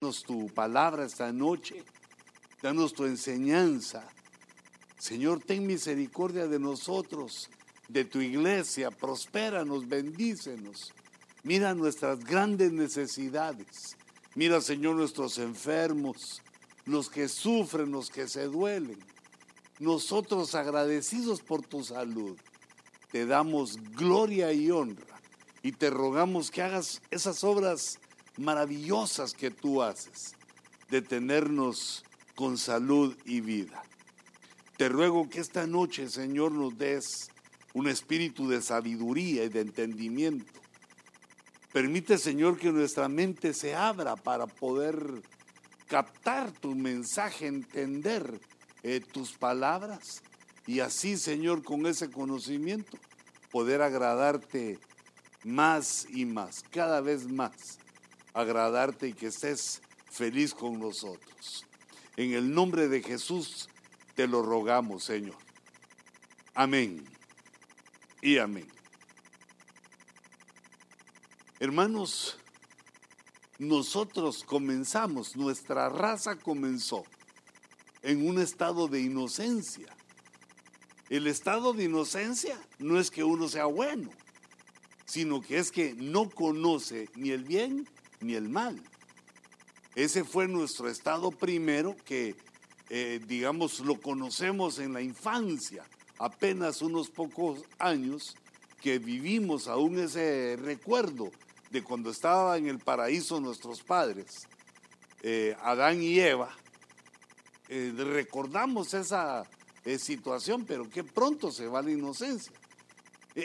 [0.00, 1.82] Danos tu palabra esta noche,
[2.62, 4.06] danos tu enseñanza.
[4.96, 7.50] Señor, ten misericordia de nosotros,
[7.88, 10.92] de tu iglesia, prospéranos, bendícenos.
[11.42, 13.96] Mira nuestras grandes necesidades.
[14.36, 16.42] Mira, Señor, nuestros enfermos,
[16.84, 19.00] los que sufren, los que se duelen.
[19.80, 22.36] Nosotros agradecidos por tu salud,
[23.10, 25.20] te damos gloria y honra
[25.64, 27.98] y te rogamos que hagas esas obras
[28.38, 30.34] maravillosas que tú haces,
[30.90, 33.82] de tenernos con salud y vida.
[34.76, 37.30] Te ruego que esta noche, Señor, nos des
[37.74, 40.52] un espíritu de sabiduría y de entendimiento.
[41.72, 45.22] Permite, Señor, que nuestra mente se abra para poder
[45.86, 48.40] captar tu mensaje, entender
[48.82, 50.22] eh, tus palabras
[50.66, 52.98] y así, Señor, con ese conocimiento,
[53.50, 54.78] poder agradarte
[55.42, 57.78] más y más, cada vez más,
[58.40, 61.66] agradarte y que estés feliz con nosotros.
[62.16, 63.68] En el nombre de Jesús
[64.14, 65.36] te lo rogamos, Señor.
[66.54, 67.04] Amén
[68.22, 68.66] y amén.
[71.58, 72.38] Hermanos,
[73.58, 77.02] nosotros comenzamos, nuestra raza comenzó
[78.02, 79.88] en un estado de inocencia.
[81.08, 84.10] El estado de inocencia no es que uno sea bueno,
[85.06, 87.88] sino que es que no conoce ni el bien
[88.20, 88.80] ni el mal.
[89.94, 92.36] Ese fue nuestro estado primero que,
[92.88, 95.84] eh, digamos, lo conocemos en la infancia,
[96.18, 98.36] apenas unos pocos años
[98.80, 101.30] que vivimos aún ese recuerdo
[101.70, 104.46] de cuando estaban en el paraíso nuestros padres,
[105.22, 106.50] eh, Adán y Eva,
[107.68, 109.44] eh, recordamos esa
[109.98, 112.52] situación, pero que pronto se va la inocencia.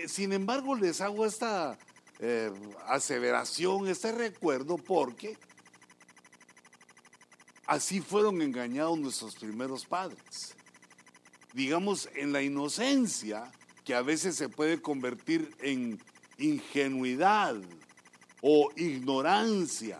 [0.07, 1.77] sin embargo, les hago esta
[2.87, 5.37] aseveración, este recuerdo, porque
[7.65, 10.55] así fueron engañados nuestros primeros padres.
[11.53, 13.51] Digamos, en la inocencia,
[13.83, 16.01] que a veces se puede convertir en
[16.37, 17.55] ingenuidad,
[18.45, 19.99] o ignorancia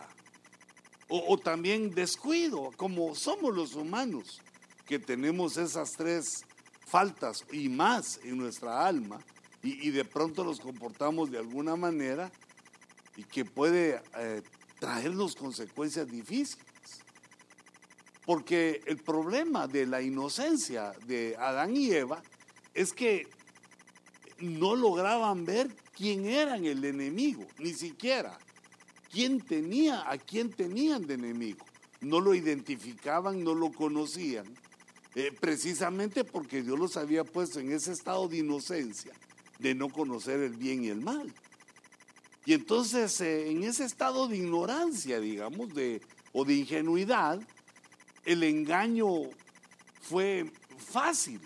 [1.08, 4.40] o, también descuido, como somos los humanos,
[4.86, 6.44] que tenemos esas tres
[6.86, 9.18] faltas y más en nuestra alma
[9.64, 12.30] y, de pronto nos comportamos de alguna manera
[13.16, 14.42] y que puede eh,
[14.78, 16.64] traernos consecuencias difíciles.
[18.26, 22.22] Porque el problema de la inocencia de Adán y Eva
[22.74, 23.26] es que
[24.38, 28.38] no lograban ver quién eran el enemigo, ni siquiera
[29.14, 31.64] quién tenía, a quién tenían de enemigo.
[32.00, 34.44] No lo identificaban, no lo conocían,
[35.14, 39.12] eh, precisamente porque Dios los había puesto en ese estado de inocencia,
[39.58, 41.32] de no conocer el bien y el mal.
[42.46, 47.40] Y entonces eh, en ese estado de ignorancia, digamos, de, o de ingenuidad,
[48.24, 49.08] el engaño
[50.00, 51.40] fue fácil,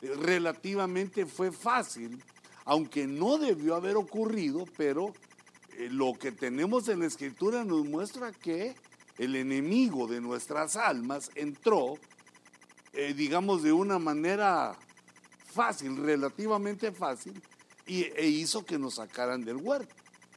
[0.00, 2.22] relativamente fue fácil,
[2.64, 5.12] aunque no debió haber ocurrido, pero
[5.76, 8.74] eh, lo que tenemos en la escritura nos muestra que
[9.18, 11.98] el enemigo de nuestras almas entró,
[12.92, 14.76] eh, digamos, de una manera
[15.56, 17.42] fácil, relativamente fácil,
[17.86, 19.94] y, e hizo que nos sacaran del huerto.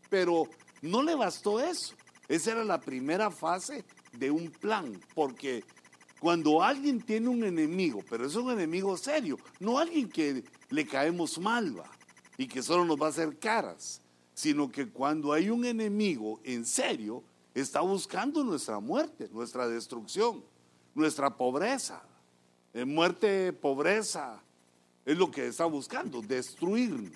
[0.10, 0.48] Pero
[0.82, 1.94] no le bastó eso.
[2.28, 5.64] Esa era la primera fase de un plan, porque
[6.20, 11.38] cuando alguien tiene un enemigo, pero es un enemigo serio, no alguien que le caemos
[11.38, 11.90] mal, va,
[12.38, 14.02] y que solo nos va a hacer caras,
[14.34, 20.44] sino que cuando hay un enemigo en serio, está buscando nuestra muerte, nuestra destrucción,
[20.96, 22.04] nuestra pobreza.
[22.74, 24.42] En muerte, pobreza,
[25.10, 27.12] es lo que está buscando, destruirnos.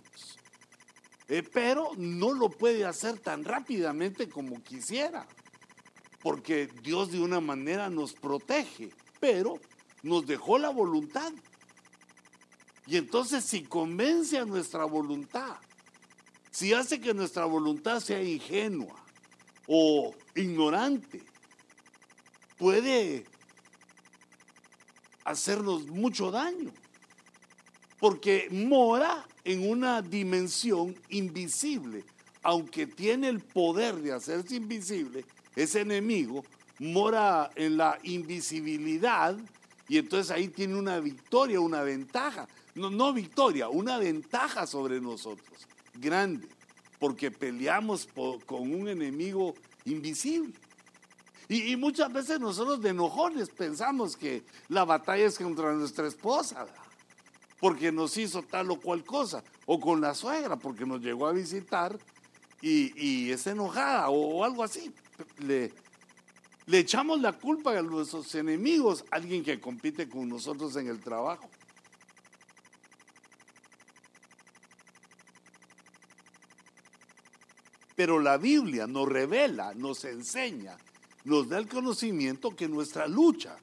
[1.28, 5.28] Eh, pero no lo puede hacer tan rápidamente como quisiera,
[6.24, 8.90] porque Dios de una manera nos protege,
[9.20, 9.60] pero
[10.02, 11.32] nos dejó la voluntad.
[12.88, 15.58] Y entonces si convence a nuestra voluntad,
[16.50, 18.96] si hace que nuestra voluntad sea ingenua
[19.68, 21.22] o ignorante,
[22.58, 23.24] puede
[25.26, 26.74] hacernos mucho daño,
[28.04, 32.04] porque mora en una dimensión invisible,
[32.42, 35.24] aunque tiene el poder de hacerse invisible,
[35.56, 36.44] ese enemigo
[36.80, 39.38] mora en la invisibilidad
[39.88, 42.46] y entonces ahí tiene una victoria, una ventaja.
[42.76, 46.50] No, no victoria, una ventaja sobre nosotros, grande,
[47.00, 48.10] porque peleamos
[48.46, 49.54] con un enemigo
[49.86, 50.54] invisible.
[51.48, 56.66] Y, muchas veces nosotros de enojones pensamos que la batalla es contra nuestra esposa,
[57.64, 61.32] porque nos hizo tal o cual cosa, o con la suegra, porque nos llegó a
[61.32, 61.98] visitar
[62.62, 64.94] y, es enojada o, algo así.
[65.38, 65.72] Le,
[66.66, 71.50] Le echamos la culpa a nuestros enemigos, alguien que compite con nosotros en el trabajo.
[77.96, 80.78] Pero la Biblia nos revela, nos enseña,
[81.24, 83.56] nos da el conocimiento que nuestra lucha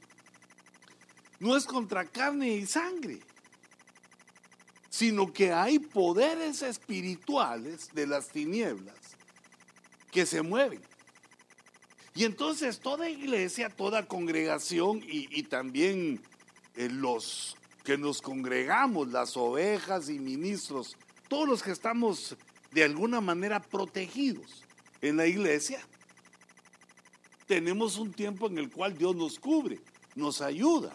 [1.38, 3.20] no es contra carne y sangre,
[5.00, 8.98] sino que hay poderes espirituales de las tinieblas
[10.10, 10.82] que se mueven.
[12.14, 16.20] Y entonces toda iglesia, toda congregación y, también
[16.76, 20.98] eh, los que nos congregamos, las ovejas y ministros,
[21.28, 22.36] todos los que estamos
[22.70, 24.64] de alguna manera protegidos
[25.00, 25.80] en la iglesia,
[27.46, 29.80] tenemos un tiempo en el cual Dios nos cubre,
[30.14, 30.94] nos ayuda.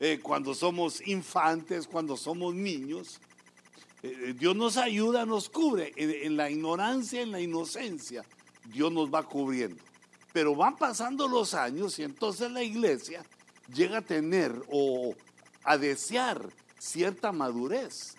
[0.00, 3.20] Eh, cuando somos infantes, cuando somos niños,
[4.38, 5.92] Dios nos ayuda, nos cubre.
[5.96, 8.24] en la ignorancia, en la inocencia,
[8.72, 9.82] Dios nos va cubriendo.
[10.32, 13.24] Pero van pasando los años y entonces la iglesia
[13.72, 15.14] llega a tener o
[15.64, 16.48] a desear
[16.78, 18.16] cierta madurez.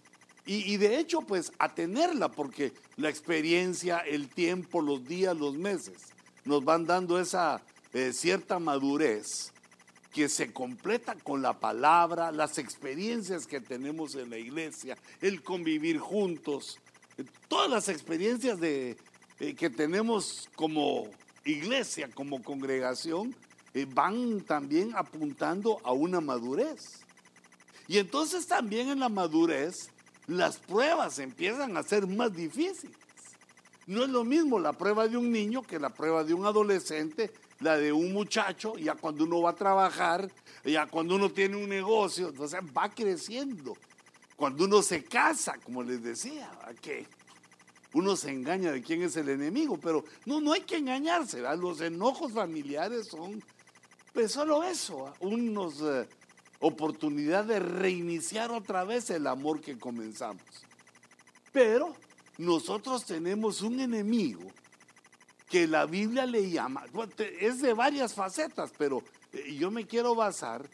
[0.50, 6.13] Y, de hecho, pues a tenerla, porque la experiencia, el tiempo, los días, los meses,
[6.45, 9.51] nos van dando esa eh, cierta madurez
[10.18, 16.00] que se completa con la palabra, las experiencias que tenemos en la iglesia, el convivir
[16.00, 16.80] juntos,
[17.48, 18.98] todas las experiencias de,
[19.40, 21.08] eh, que tenemos como
[21.46, 23.36] iglesia, como congregación,
[23.75, 27.02] eh, van también apuntando a una madurez.
[27.88, 29.92] Y entonces también en la madurez
[30.25, 32.98] las pruebas empiezan a ser más difíciles.
[33.86, 37.31] No es lo mismo la prueba de un niño que la prueba de un adolescente,
[37.59, 40.31] la de un muchacho, ya cuando uno va a trabajar,
[40.63, 43.75] ya cuando uno tiene un negocio, entonces va creciendo.
[44.36, 46.51] Cuando uno se casa, como les decía,
[46.81, 47.07] que
[47.94, 51.81] uno se engaña de quién es el enemigo, pero no, no hay que engañarse, los
[51.81, 53.42] enojos familiares son
[54.13, 56.07] pues solo eso, unos eh,
[56.60, 60.42] oportunidad de reiniciar otra vez el amor que comenzamos.
[61.51, 61.95] Pero
[62.39, 64.42] nosotros tenemos un enemigo
[65.50, 66.84] que la Biblia le llama,
[67.40, 69.02] es de varias facetas, pero
[69.32, 70.68] eh, yo me quiero basar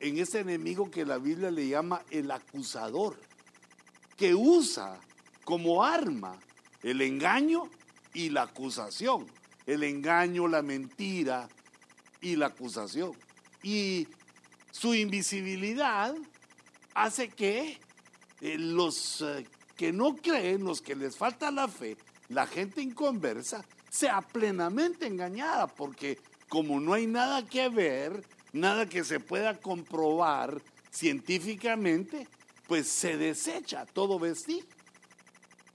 [0.00, 3.18] en ese enemigo que la Biblia le llama el acusador,
[4.16, 5.00] que usa
[5.44, 6.38] como arma
[6.82, 7.70] el engaño
[8.12, 9.26] y la acusación.
[9.66, 11.48] El engaño, la mentira
[12.20, 13.12] y la acusación.
[13.62, 14.08] Y
[14.72, 16.14] su invisibilidad
[16.94, 17.78] hace que
[18.40, 21.96] eh, los eh, que no creen, los que les falta la fe,
[22.28, 26.18] la gente inconversa, sea plenamente engañada, porque
[26.48, 28.24] como no hay nada que ver,
[28.54, 32.26] nada que se pueda comprobar científicamente,
[32.66, 34.66] pues se desecha todo vestir.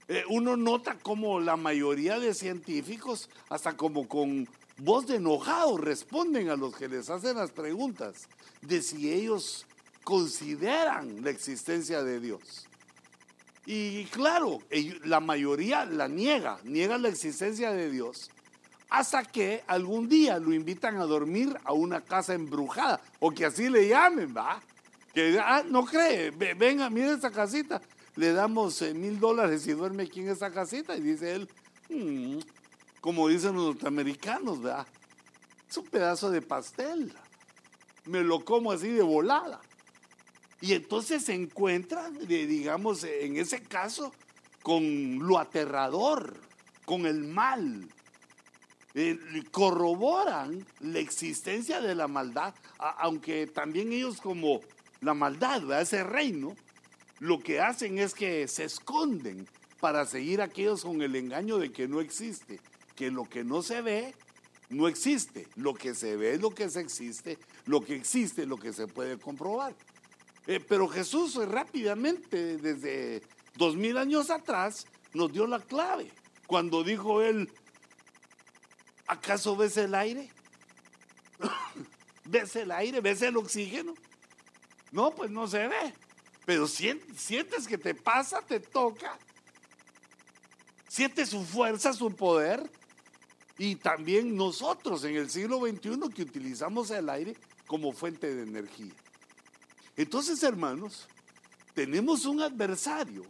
[0.08, 4.48] Eh, uno nota como la mayoría de científicos, hasta como con
[4.78, 8.28] voz de enojado, responden a los que les hacen las preguntas
[8.62, 9.64] de si ellos
[10.02, 12.67] consideran la existencia de Dios.
[13.70, 14.60] Y claro,
[15.04, 18.30] la mayoría la niega, niega la existencia de Dios,
[18.88, 23.68] hasta que algún día lo invitan a dormir a una casa embrujada, o que así
[23.68, 24.58] le llamen, ¿va?
[25.12, 27.82] Que ah, no cree, venga, mire esta casita,
[28.16, 30.96] le damos eh, mil dólares y duerme aquí en esa casita.
[30.96, 31.48] Y dice él,
[31.90, 32.38] mm",
[33.02, 34.86] como dicen los norteamericanos, ¿verdad?
[35.68, 37.12] Es un pedazo de pastel.
[38.06, 39.60] Me lo como así de volada.
[40.60, 44.12] Y entonces se encuentran, digamos, en ese caso,
[44.62, 46.36] con lo aterrador,
[46.84, 47.88] con el mal.
[48.94, 49.18] Eh,
[49.52, 54.60] corroboran la existencia de la maldad, aunque también ellos como
[55.00, 55.82] la maldad, ¿verdad?
[55.82, 56.56] ese reino,
[57.20, 59.46] lo que hacen es que se esconden
[59.78, 62.58] para seguir aquellos con el engaño de que no existe,
[62.96, 64.14] que lo que no se ve
[64.70, 68.48] no existe, lo que se ve es lo que se existe, lo que existe es
[68.48, 69.74] lo que se puede comprobar.
[70.48, 73.22] Eh, pero Jesús rápidamente, desde
[73.54, 76.10] dos mil años atrás, nos dio la clave.
[76.48, 77.48] Cuando dijo él,
[79.06, 80.28] ¿acaso ves el aire?
[82.24, 83.00] ¿Ves el aire?
[83.00, 83.94] ¿Ves el oxígeno?
[84.90, 85.94] No, pues no se ve
[86.48, 89.18] pero sientes que te pasa, te toca,
[90.88, 92.62] sientes su fuerza, su poder,
[93.58, 97.36] y también nosotros en el siglo XXI que utilizamos el aire
[97.66, 98.94] como fuente de energía.
[99.98, 101.08] Entonces, hermanos,
[101.74, 103.24] tenemos un adversario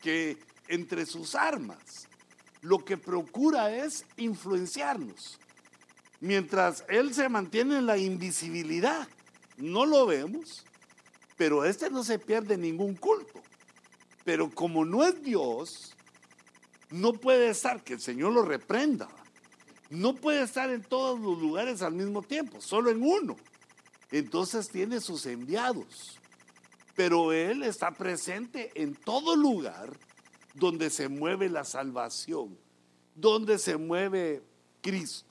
[0.00, 2.08] que entre sus armas
[2.62, 5.38] lo que procura es influenciarnos.
[6.20, 9.06] Mientras él se mantiene en la invisibilidad,
[9.58, 10.64] no lo vemos,
[11.36, 13.42] pero este no se pierde ningún culto.
[14.24, 15.94] Pero como no es Dios,
[16.90, 19.08] no puede estar que el Señor lo reprenda.
[19.90, 23.36] no puede estar en todos los lugares al mismo tiempo, solo en uno.
[24.10, 26.18] Entonces tiene sus enviados.
[26.94, 29.96] Pero Él está presente en todo lugar
[30.54, 32.58] donde se mueve la salvación,
[33.14, 34.42] donde se mueve
[34.80, 35.30] Cristo.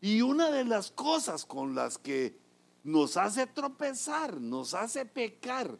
[0.00, 2.38] Y una de las cosas con las que
[2.84, 5.78] nos hace tropezar, nos hace pecar,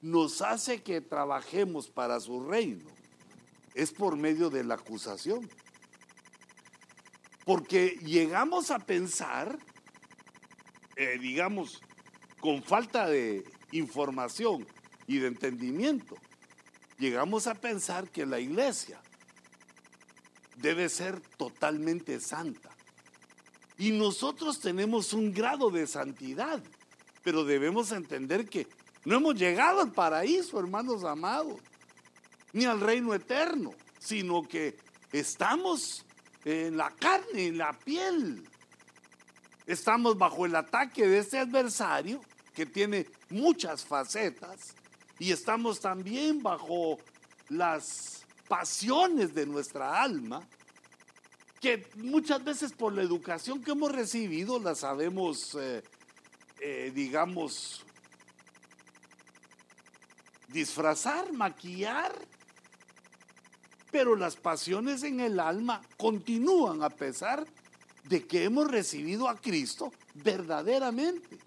[0.00, 2.88] nos hace que trabajemos para su reino,
[3.74, 5.48] es por medio de la acusación.
[7.44, 9.58] Porque llegamos a pensar,
[11.00, 11.80] eh, digamos,
[12.40, 13.42] con falta de
[13.72, 14.66] información
[15.06, 16.14] y de entendimiento,
[16.98, 19.00] llegamos a pensar que la iglesia
[20.56, 22.68] debe ser totalmente santa.
[23.78, 26.62] Y nosotros tenemos un grado de santidad,
[27.22, 28.66] pero debemos entender que
[29.06, 31.62] no hemos llegado al paraíso, hermanos amados,
[32.52, 34.76] ni al reino eterno, sino que
[35.12, 36.04] estamos
[36.44, 38.46] en la carne, en la piel.
[39.70, 42.20] Estamos bajo el ataque de este adversario
[42.56, 44.74] que tiene muchas facetas
[45.16, 46.98] y estamos también bajo
[47.50, 50.42] las pasiones de nuestra alma
[51.60, 55.84] que muchas veces por la educación que hemos recibido la sabemos, eh,
[56.58, 57.84] eh, digamos,
[60.48, 62.12] disfrazar, maquillar
[63.92, 67.59] pero las pasiones en el alma continúan a pesar de
[68.08, 71.38] que hemos recibido a Cristo verdaderamente,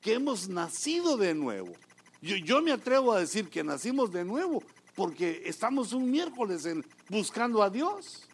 [0.00, 1.72] que hemos nacido de nuevo.
[2.20, 4.62] Yo, me atrevo a decir que nacimos de nuevo
[4.94, 8.28] porque estamos un miércoles en, buscando a Dios.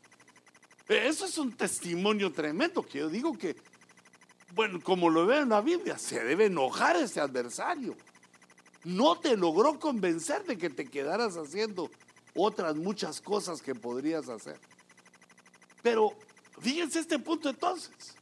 [0.88, 3.56] Eso es un testimonio tremendo que yo digo que,
[4.54, 7.96] bueno, como lo veo en la Biblia, se debe enojar ese adversario.
[8.84, 11.90] No te logró convencer de que te quedaras haciendo
[12.34, 14.58] otras muchas cosas que podrías hacer.
[15.82, 16.14] Pero
[16.60, 18.14] fíjense este punto entonces.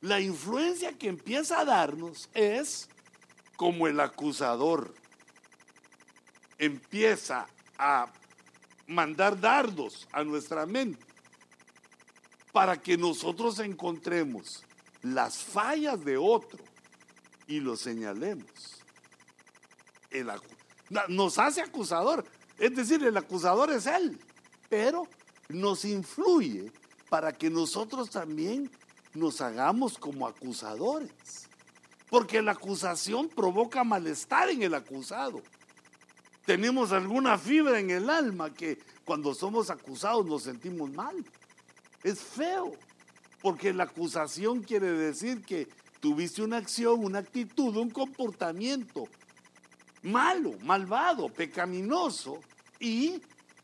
[0.00, 2.88] La influencia que empieza a darnos es
[3.56, 4.94] como el acusador
[6.58, 7.46] empieza
[7.78, 8.12] a
[8.86, 11.04] mandar dardos a nuestra mente
[12.52, 14.64] para que nosotros encontremos
[15.02, 16.62] las fallas de otro
[17.46, 18.82] y lo señalemos.
[21.08, 22.24] nos hace acusador.
[22.58, 24.18] Es decir, el acusador es él,
[24.68, 25.06] pero
[25.48, 26.72] nos influye
[27.08, 28.70] para que nosotros también
[29.14, 31.48] nos hagamos como acusadores.
[32.08, 35.42] Porque la acusación provoca malestar en el acusado.
[36.44, 41.16] Tenemos alguna fibra en el alma que cuando somos acusados nos sentimos mal.
[42.04, 42.72] Es feo,
[43.42, 45.68] porque la acusación quiere decir que
[46.00, 49.08] tuviste una acción, una actitud, un comportamiento
[50.02, 52.38] malo, malvado, pecaminoso,
[52.78, 53.20] y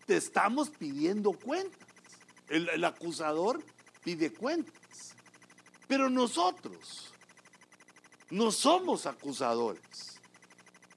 [0.07, 1.82] te estamos pidiendo cuentas.
[2.53, 3.65] El, acusador
[4.05, 5.15] pide cuentas.
[5.89, 7.11] Pero nosotros
[8.29, 10.21] no somos acusadores.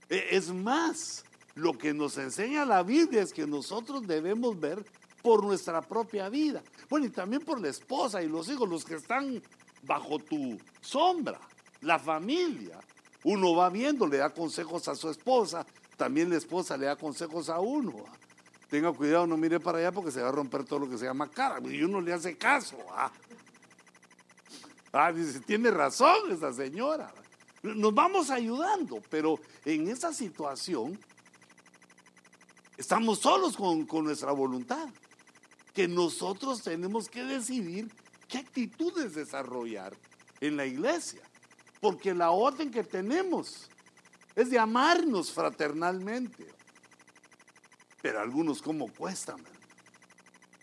[0.09, 1.24] E, es más,
[1.55, 4.85] lo que nos enseña la Biblia es que nosotros debemos ver
[5.21, 6.62] por nuestra propia vida.
[6.89, 9.41] Bueno, y también por la esposa y los hijos, los que están
[9.83, 11.39] bajo tu sombra,
[11.79, 12.77] la familia.
[13.24, 17.47] Uno va viendo, le da consejos a su esposa, también la esposa le da consejos
[17.47, 18.03] a uno.
[18.69, 21.05] Tenga cuidado, no mire para allá porque se va a romper todo lo que se
[21.05, 21.60] llama cara.
[21.67, 22.77] Y uno le hace caso.
[24.91, 27.13] Ah, dice, tiene razón esa señora.
[27.62, 30.98] Nos vamos ayudando, pero en esa situación
[32.77, 34.88] estamos solos con, con nuestra voluntad.
[35.74, 37.91] Que nosotros tenemos que decidir
[38.27, 39.95] qué actitudes desarrollar
[40.41, 41.22] en la iglesia.
[41.81, 43.69] Porque la orden que tenemos
[44.36, 46.54] es de amarnos fraternalmente.
[48.05, 49.38] Pero algunos, ¿cómo cuestan?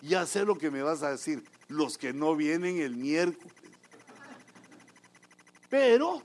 [0.01, 3.53] Ya sé lo que me vas a decir, los que no vienen el miércoles.
[5.69, 6.23] Pero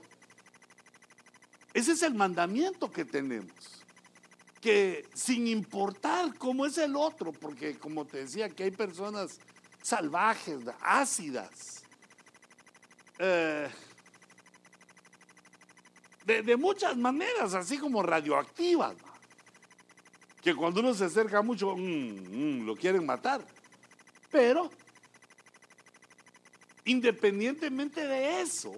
[1.74, 3.50] ese es el mandamiento que tenemos.
[4.60, 9.40] Que sin importar cómo es el otro, porque como te decía, que hay personas
[9.82, 11.82] salvajes, ácidas,
[13.18, 13.68] eh,
[16.24, 18.94] de, muchas maneras, así como radioactivas,
[20.42, 23.44] que cuando uno se acerca mucho, mm, mm, lo quieren matar.
[24.30, 24.70] Pero,
[26.84, 28.72] independientemente de eso,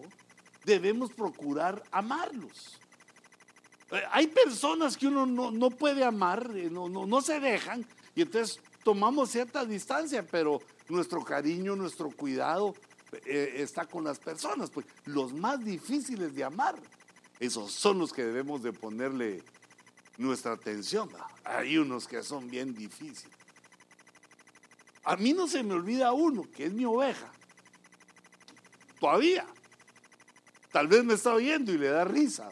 [0.65, 2.79] debemos procurar amarlos.
[3.91, 8.61] Eh, hay personas que uno no, puede amar, eh, no, no, se dejan, y entonces
[8.85, 12.75] tomamos cierta distancia, pero nuestro cariño, nuestro cuidado
[13.27, 14.71] eh, está con las personas.
[14.71, 16.77] Pues los más difíciles de amar
[17.41, 19.43] esos son los que debemos de ponerle
[20.21, 21.09] nuestra atención.
[21.45, 23.37] Hay unos que son bien difíciles.
[25.05, 27.33] A mí no se me olvida uno, que es mi oveja,
[29.01, 29.47] todavía.
[30.71, 32.51] Tal vez me está oyendo y le da risa.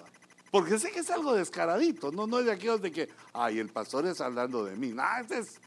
[0.51, 3.69] Porque sé que es algo descaradito, no, no es de aquellos de que, ay, el
[3.69, 4.89] pastor es hablando de mí.
[4.89, 5.61] Nah, es...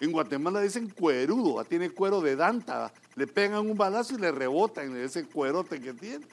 [0.00, 4.96] En Guatemala dicen cuerudo, tiene cuero de danta, le pegan un balazo y le rebotan
[4.96, 6.26] ese cuerote que tiene.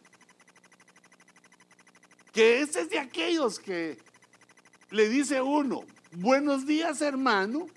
[2.31, 3.99] Que ese es de aquellos que
[4.91, 7.67] le dice uno, buenos días hermano,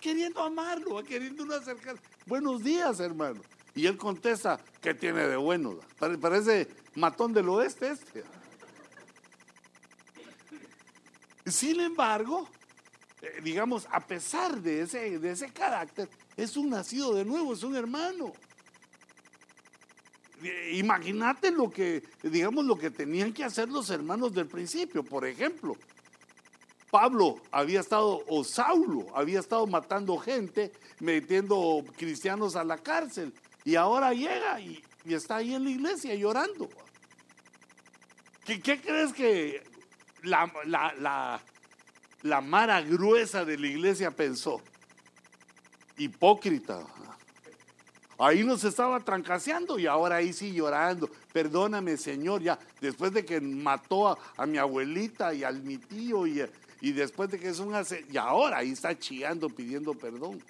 [0.00, 3.40] queriendo amarlo, queriendo uno acercar, buenos días hermano.
[3.74, 5.78] Y él contesta, ¿qué tiene de bueno?
[6.20, 8.24] Parece matón del oeste este.
[11.46, 12.48] Sin embargo,
[13.22, 17.62] eh, digamos, a pesar de ese, de ese carácter, es un nacido de nuevo, es
[17.62, 18.32] un hermano.
[20.42, 25.02] Eh, imagínate lo que, digamos, lo que tenían que hacer los hermanos del principio.
[25.02, 25.76] Por ejemplo,
[26.90, 33.32] Pablo había estado, o Saulo había estado matando gente, metiendo cristianos a la cárcel.
[33.64, 36.68] Y ahora llega y, está ahí en la iglesia llorando.
[38.44, 39.62] ¿Qué, crees que
[40.22, 41.42] la, la,
[42.22, 44.62] la, mara gruesa de la iglesia pensó?
[45.98, 46.86] Hipócrita.
[48.18, 51.08] Ahí nos estaba trancaseando y ahora ahí sí llorando.
[51.32, 56.26] Perdóname, Señor, ya después de que mató a, a mi abuelita y al mi tío
[56.26, 56.44] y,
[56.80, 60.42] y después de que es un hace, y ahora ahí está chillando pidiendo perdón.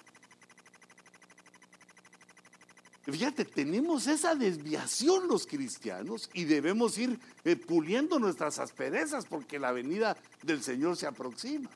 [3.11, 9.71] Fíjate, tenemos esa desviación los cristianos y debemos ir eh, puliendo nuestras asperezas porque la
[9.71, 11.69] venida del Señor se aproxima.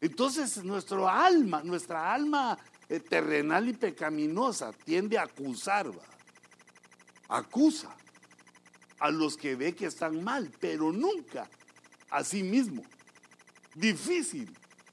[0.00, 2.58] Entonces nuestro alma, nuestra alma
[2.94, 5.90] eh, terrenal y pecaminosa tiende a acusar,
[7.28, 7.94] acusa
[9.00, 11.48] a los que ve que están mal, pero nunca
[12.10, 12.82] a sí mismo.
[13.74, 14.48] Difícil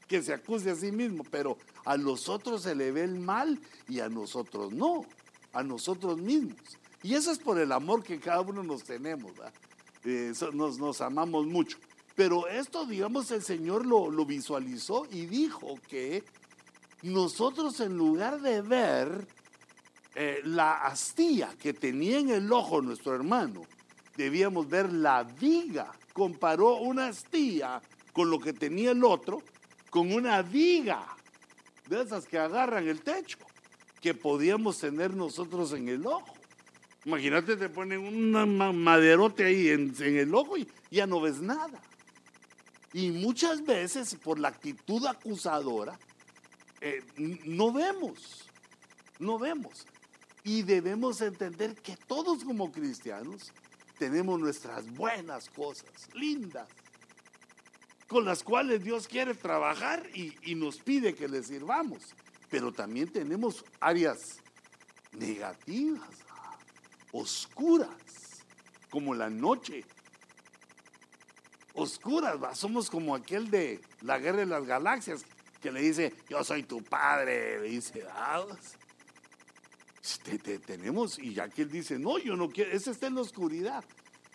[0.08, 3.60] que se acuse a sí mismo, pero a los otros se le ve el mal
[3.88, 5.05] y a nosotros no
[5.53, 6.60] a nosotros mismos.
[7.03, 9.31] Y eso es por el amor que cada uno nos tenemos,
[10.05, 11.78] eh, nos, nos, amamos mucho.
[12.15, 16.23] Pero esto, digamos, el Señor lo visualizó y dijo que
[17.03, 19.27] nosotros en lugar de ver
[20.15, 23.63] eh, la astilla que tenía en el ojo nuestro hermano,
[24.15, 25.91] debíamos ver la viga.
[26.13, 29.41] Comparó una astilla con lo que tenía el otro,
[29.89, 31.05] con una viga
[31.87, 33.37] de esas que agarran el techo
[34.01, 36.33] que podíamos tener nosotros en el ojo.
[37.05, 41.79] Imagínate, te ponen un maderote ahí en, el ojo y ya no ves nada.
[42.93, 45.97] Y muchas veces por la actitud acusadora,
[46.82, 48.48] eh, no vemos,
[49.20, 49.86] no vemos.
[50.44, 53.52] Y debemos entender que todos como cristianos
[53.98, 56.67] tenemos nuestras buenas cosas, lindas,
[58.08, 62.15] con las cuales Dios quiere trabajar y, y nos pide que le sirvamos
[62.52, 64.39] pero también tenemos áreas
[65.13, 66.10] negativas,
[67.13, 68.44] oscuras,
[68.91, 69.86] como la noche.
[71.74, 75.24] Oscuras, somos como aquel de la guerra de las galaxias
[75.62, 78.45] que le dice, yo soy tu padre, le dice, ah,
[80.24, 83.84] te, tenemos, y aquel dice, no, yo no quiero, ese está en la oscuridad,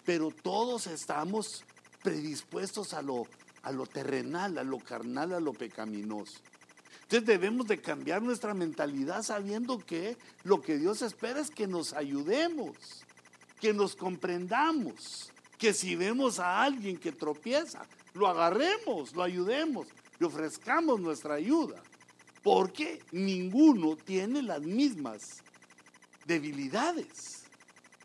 [0.05, 1.65] pero todos estamos
[2.03, 3.27] predispuestos a lo,
[3.62, 6.39] a lo terrenal, a lo carnal, a lo pecaminoso.
[7.03, 11.93] Entonces debemos de cambiar nuestra mentalidad sabiendo que lo que Dios espera es que nos
[11.93, 12.77] ayudemos,
[13.61, 19.87] que nos comprendamos, que si vemos a alguien que tropieza, lo agarremos, lo ayudemos,
[20.18, 21.83] le ofrezcamos nuestra ayuda,
[22.42, 25.42] porque ninguno tiene las mismas
[26.26, 27.44] debilidades.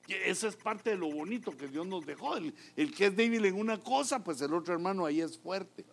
[0.08, 2.36] Eso es parte de lo bonito que Dios nos dejó.
[2.36, 5.86] El, el, que es débil en una cosa, pues el otro hermano ahí es fuerte.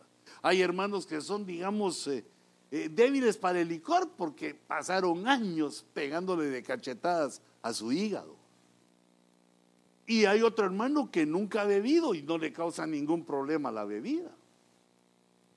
[0.43, 2.25] Hay hermanos que son, digamos, eh,
[2.71, 8.37] eh, débiles para el licor porque pasaron años pegándole de cachetadas a su hígado.
[10.07, 13.85] Y hay otro hermano que nunca ha bebido y no le causa ningún problema la
[13.85, 14.31] bebida.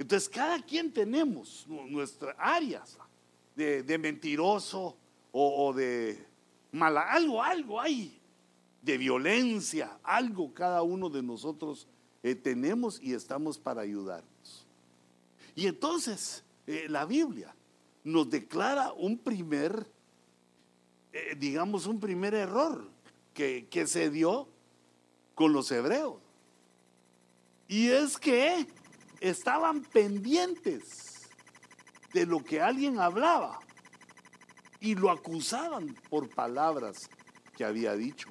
[0.01, 2.97] Entonces cada quien tenemos nuestras áreas
[3.55, 4.97] de, mentiroso
[5.31, 6.25] o, de
[6.71, 8.19] mala, algo, algo hay,
[8.81, 11.87] de violencia, algo cada uno de nosotros
[12.23, 14.65] eh, tenemos y estamos para ayudarnos.
[15.53, 17.53] Y entonces, eh, la Biblia
[18.03, 19.85] nos declara un primer,
[21.13, 22.89] eh, digamos, un primer error
[23.35, 24.47] que, que se dio
[25.35, 26.15] con los hebreos.
[27.67, 28.65] Y es que
[29.21, 31.29] estaban pendientes
[32.11, 33.59] de lo que alguien hablaba
[34.79, 37.09] y lo acusaban por palabras
[37.55, 38.29] que había dicho.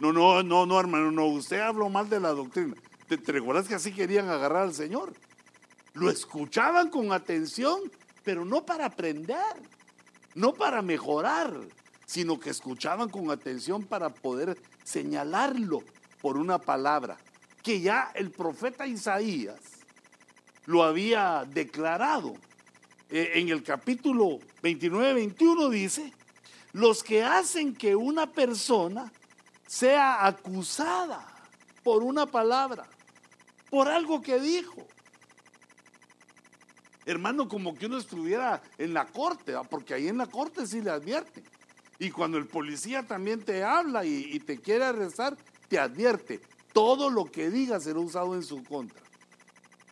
[0.00, 2.74] No, no, no, no, hermano, no, usted habló mal de la doctrina.
[3.08, 5.14] ¿Te, te recuerdas que así querían agarrar al Señor?
[5.92, 7.80] Lo escuchaban con atención,
[8.24, 9.38] pero no para aprender,
[10.34, 11.56] no para mejorar,
[12.04, 15.84] sino que escuchaban con atención para poder señalarlo
[16.20, 17.16] por una palabra,
[17.62, 19.73] que ya el profeta Isaías
[20.66, 22.34] lo había declarado.
[23.10, 26.12] Eh, en el capítulo 29-21 dice,
[26.72, 29.12] los que hacen que una persona
[29.66, 31.24] sea acusada
[31.82, 32.86] por una palabra,
[33.70, 34.86] por algo que dijo.
[37.06, 40.90] Hermano, como que uno estuviera en la corte, porque ahí en la corte sí le
[40.90, 41.44] advierte.
[41.98, 45.36] Y cuando el policía también te habla y, y te quiere arrestar,
[45.68, 46.40] te advierte.
[46.72, 49.03] Todo lo que diga será usado en su contra.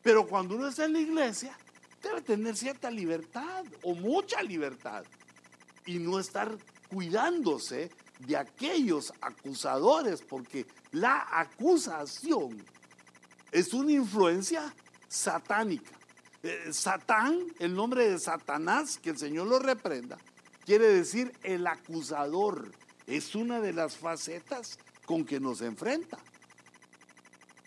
[0.03, 1.57] Pero cuando uno está en la iglesia,
[2.03, 5.05] debe tener cierta libertad o mucha libertad
[5.87, 6.57] y no estar
[6.89, 12.57] cuidándose de aquellos acusadores, porque la acusación
[13.51, 14.75] es una influencia
[15.09, 15.93] satánica.
[16.43, 20.19] Eh, Satán, el nombre de Satanás, que el Señor lo reprenda,
[20.65, 22.71] quiere decir el acusador.
[23.07, 26.19] Es una de las facetas con que nos enfrenta.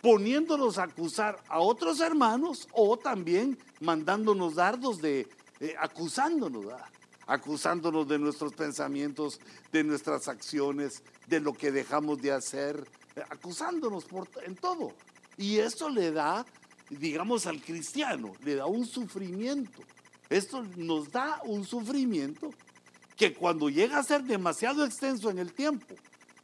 [0.05, 5.27] Poniéndonos a acusar a otros hermanos o también mandándonos dardos de
[5.59, 6.65] eh, acusándonos,
[7.25, 9.39] acusándonos de nuestros pensamientos,
[9.71, 14.93] de nuestras acciones, de lo que dejamos de hacer, eh, acusándonos por, en todo.
[15.39, 16.45] Y eso le da,
[16.91, 19.81] digamos, al cristiano, le da un sufrimiento.
[20.29, 22.51] Esto nos da un sufrimiento
[23.17, 25.95] que cuando llega a ser demasiado extenso en el tiempo,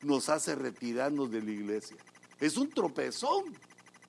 [0.02, 1.98] nos hace retirarnos de la iglesia.
[2.42, 3.46] Es un tropezón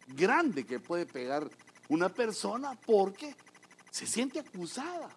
[0.08, 1.48] grande que puede pegar
[1.88, 3.36] una persona porque
[3.90, 5.10] se siente acusada.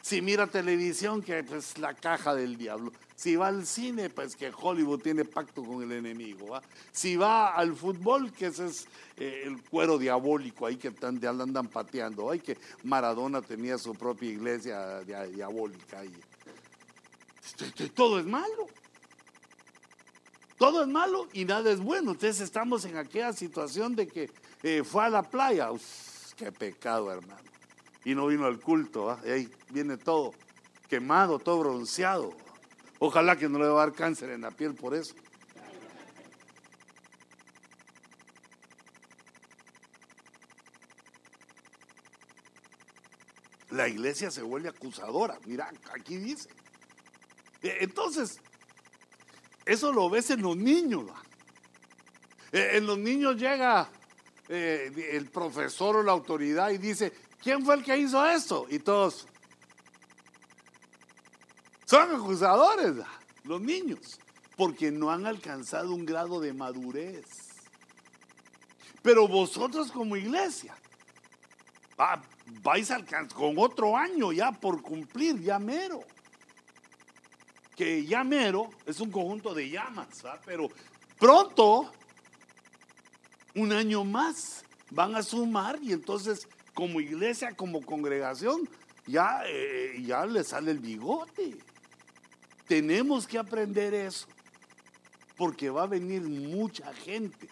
[0.00, 2.92] Si mira televisión, que es pues, la caja del diablo.
[3.16, 6.60] Si va al cine, pues que Hollywood tiene pacto con el enemigo.
[6.92, 11.68] Si va al fútbol, que ese es eh, el cuero diabólico ahí que andan, andan
[11.68, 12.30] pateando.
[12.30, 16.14] Ay, que Maradona tenía su propia iglesia diabólica ahí.
[17.94, 18.66] Todo es malo.
[20.64, 22.12] Todo es malo y nada es bueno.
[22.12, 24.30] Entonces estamos en aquella situación de que
[24.62, 25.68] eh, fue a la playa.
[26.36, 27.44] qué pecado, hermano
[28.04, 29.18] y no vino al culto.
[29.24, 30.32] Y ahí viene todo
[30.88, 32.34] quemado, todo bronceado.
[32.98, 35.14] Ojalá que no le va a dar cáncer en la piel por eso.
[43.70, 45.38] La iglesia se vuelve acusadora.
[45.46, 46.48] Mira, aquí dice.
[47.60, 48.40] E, entonces,
[49.64, 51.04] eso lo ves en los niños.
[52.52, 53.88] E, en los niños llega
[54.48, 57.12] eh, el profesor o la autoridad y dice,
[57.44, 58.66] ¿Quién fue el que hizo esto?
[58.70, 59.26] Y todos
[61.84, 62.94] son acusadores,
[63.42, 64.18] los niños,
[64.56, 67.26] porque no han alcanzado un grado de madurez.
[69.02, 70.74] Pero vosotros como iglesia,
[72.62, 76.02] vais a alcanzar con otro año ya por cumplir, ya mero.
[77.76, 80.68] Que ya mero es un conjunto de llamas, pero
[81.18, 81.90] pronto,
[83.54, 88.68] un año más, van a sumar y entonces como iglesia, como congregación,
[89.06, 91.56] ya, eh, ya le sale el bigote.
[92.66, 94.26] Tenemos que aprender eso,
[95.36, 97.48] porque va a venir mucha gente.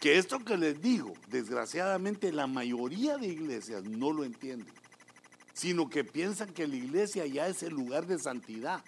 [0.00, 4.66] Que esto que les digo, desgraciadamente la mayoría de iglesias no lo entienden,
[5.52, 8.82] sino que piensan que la iglesia ya es el lugar de santidad.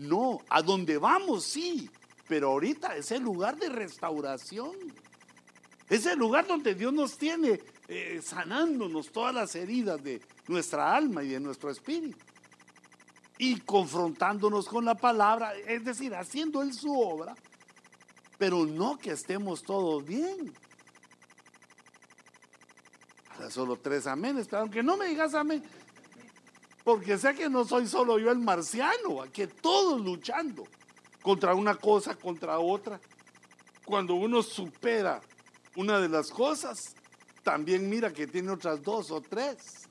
[0.00, 1.90] No, a donde vamos sí,
[2.26, 4.72] pero ahorita es el lugar de restauración.
[5.90, 11.22] Es el lugar donde Dios nos tiene eh, sanándonos todas las heridas de nuestra alma
[11.22, 12.16] y de nuestro espíritu.
[13.36, 17.34] Y confrontándonos con la palabra, es decir, haciendo Él su obra,
[18.38, 20.50] pero no que estemos todos bien.
[23.34, 25.62] Ahora solo tres aménes, pero aunque no me digas amén,
[26.90, 30.66] porque sé que no soy solo yo el marciano, que todos luchando
[31.22, 33.00] contra una cosa, contra otra.
[33.84, 35.20] Cuando uno supera
[35.76, 36.96] una de las cosas,
[37.44, 39.86] también mira que tiene otras dos o tres.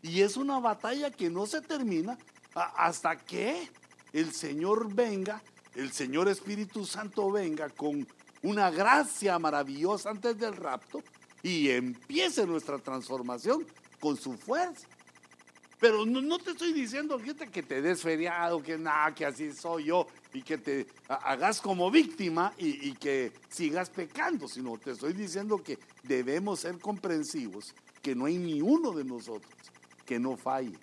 [0.00, 2.16] Y es una batalla que no se termina
[2.54, 3.68] hasta que
[4.14, 5.42] el Señor venga,
[5.74, 8.08] el Señor Espíritu Santo venga con
[8.42, 11.02] una gracia maravillosa antes del rapto
[11.42, 13.66] y empiece nuestra transformación
[14.00, 14.88] con su fuerza.
[15.82, 20.06] Pero no, te estoy diciendo que te des feriado, que nada, que así soy yo
[20.32, 25.80] y que te hagas como víctima y, que sigas pecando, sino te estoy diciendo que
[26.04, 29.52] debemos ser comprensivos, que no hay ni uno de nosotros
[30.06, 30.78] que no falle.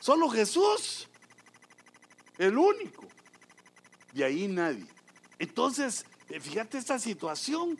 [0.00, 1.06] Solo Jesús,
[2.38, 3.06] el único.
[4.14, 4.86] Y ahí nadie.
[5.38, 7.78] Entonces, eh, fíjate esta situación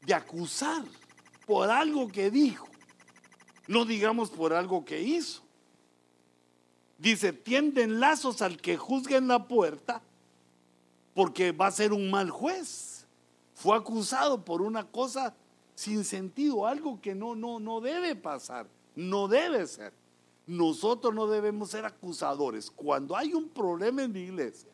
[0.00, 0.82] de acusar
[1.44, 2.69] por algo que dijo
[3.66, 5.42] no digamos por algo que hizo.
[6.98, 10.02] Dice, tienden lazos al que juzgue en la puerta
[11.14, 13.06] porque va a ser un mal juez.
[13.54, 15.34] Fue acusado por una cosa
[15.74, 19.94] sin sentido, algo que no, no, no debe pasar, no debe ser.
[20.46, 22.70] Nosotros no debemos ser acusadores.
[22.70, 24.70] Cuando hay un problema en la iglesia,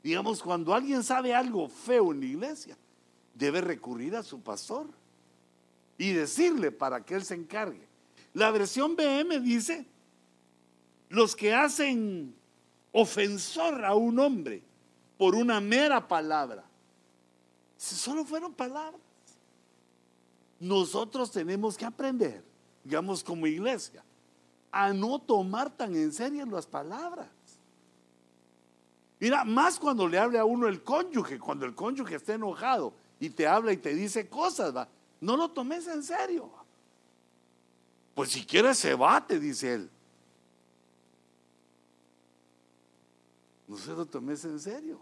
[0.00, 2.76] digamos, cuando alguien sabe algo feo en la iglesia,
[3.34, 4.86] debe recurrir a su pastor
[5.96, 7.87] y decirle para que él se encargue.
[8.38, 9.84] La versión BM dice,
[11.08, 12.32] los que hacen
[12.92, 14.62] ofensor a un hombre
[15.16, 16.62] por una mera palabra,
[17.76, 19.00] si solo fueron palabras,
[20.60, 22.44] nosotros tenemos que aprender,
[22.84, 24.04] digamos como iglesia,
[24.70, 27.26] a no tomar tan en serio las palabras.
[29.18, 33.30] Mira, más cuando le hable a uno el cónyuge, cuando el cónyuge esté enojado y
[33.30, 34.86] te habla y te dice cosas, ¿va?
[35.20, 36.57] no lo tomes en serio.
[38.18, 39.90] Pues si quieres se va, te dice él.
[43.68, 45.00] No se lo tomes en serio.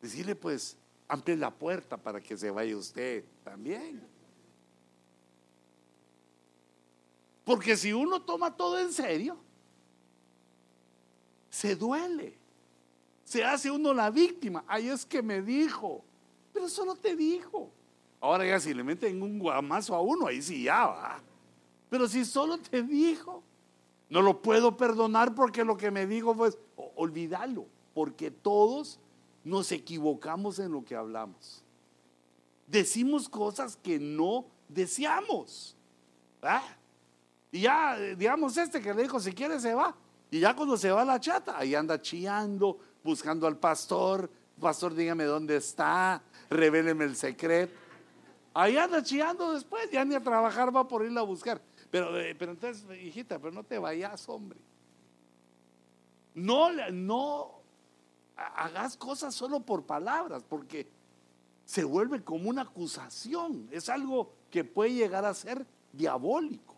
[0.00, 0.74] Decirle pues,
[1.06, 4.02] amplíe la puerta para que se vaya usted también.
[7.44, 9.36] Porque si uno toma todo en serio,
[11.50, 12.38] se duele.
[13.22, 14.64] Se hace uno la víctima.
[14.66, 16.02] Ay, es que me dijo.
[16.54, 17.70] Pero solo te dijo.
[18.18, 21.25] Ahora ya si le meten un guamazo a uno, ahí sí ya va.
[21.88, 23.42] Pero si solo te dijo,
[24.08, 26.50] no lo puedo perdonar porque lo que me dijo fue,
[26.94, 28.98] olvídalo, porque todos
[29.44, 31.62] nos equivocamos en lo que hablamos.
[32.66, 35.76] Decimos cosas que no deseamos.
[37.52, 39.94] Y ya, digamos, este que le dijo, si quiere se va.
[40.30, 44.28] Y ya cuando se va la chata, ahí anda chillando, buscando al pastor.
[44.60, 47.74] Pastor, dígame dónde está, revéleme el secreto.
[48.54, 51.60] Ahí anda chillando después, ya ni a trabajar va por irla a buscar.
[51.90, 54.58] Pero, eh, pero entonces, hijita, pero no te vayas, hombre.
[56.34, 57.62] No, no
[58.36, 60.86] hagas cosas solo por palabras, porque
[61.64, 63.68] se vuelve como una acusación.
[63.70, 66.74] Es algo que puede llegar a ser diabólico.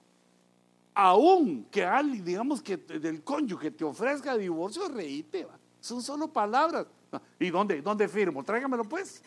[0.95, 5.47] Aún que alguien, digamos que del cónyuge te ofrezca divorcio, reíte.
[5.81, 6.87] Son solo palabras.
[7.39, 8.43] ¿Y dónde, dónde firmo?
[8.43, 9.23] Tráigamelo pues.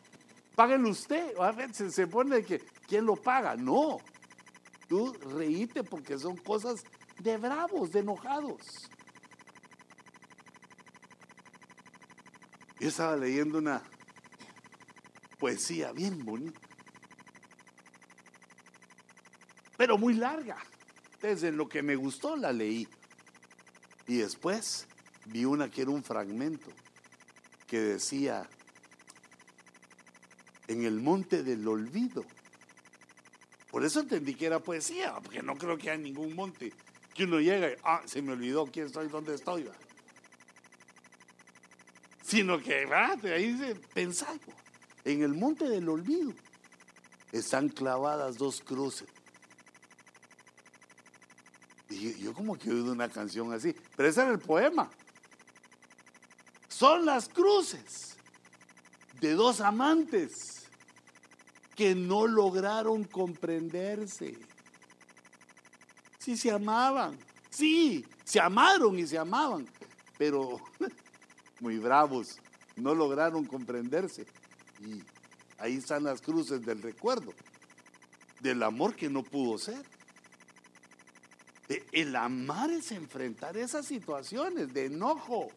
[0.56, 1.38] Páguenlo usted.
[1.40, 3.56] A se, se pone que quién lo paga.
[3.56, 4.00] No.
[4.92, 6.84] Tú reíte porque son cosas
[7.18, 8.90] de bravos, de enojados.
[12.78, 13.82] Yo estaba leyendo una
[15.40, 16.60] poesía bien bonita,
[19.78, 20.58] pero muy larga.
[21.22, 22.86] Desde lo que me gustó la leí.
[24.08, 24.88] Y después
[25.28, 26.70] vi una que era un fragmento
[27.66, 28.46] que decía,
[30.68, 32.26] en el monte del olvido.
[33.72, 36.74] Por eso entendí que era poesía, porque no creo que haya ningún monte
[37.14, 39.68] que uno llega y, ah, se me olvidó quién estoy, dónde estoy
[42.32, 42.88] sino que
[43.34, 44.40] ahí dice, pensar,
[45.04, 46.34] en el monte del olvido
[47.34, 49.10] están clavadas dos cruces.
[51.90, 54.90] Y yo como que he oído una canción así, pero ese era el poema.
[56.70, 58.16] Son las cruces
[59.20, 60.61] de dos amantes
[61.82, 64.38] que no lograron comprenderse.
[66.20, 67.18] Sí se amaban,
[67.50, 69.68] sí, se amaron y se amaban,
[70.16, 70.62] pero
[71.60, 72.38] muy bravos,
[72.76, 74.28] no lograron comprenderse.
[74.86, 75.02] Y
[75.58, 77.34] ahí están las cruces del recuerdo,
[78.42, 79.84] del amor que no pudo ser.
[81.92, 85.48] El amar es enfrentar esas situaciones de enojo,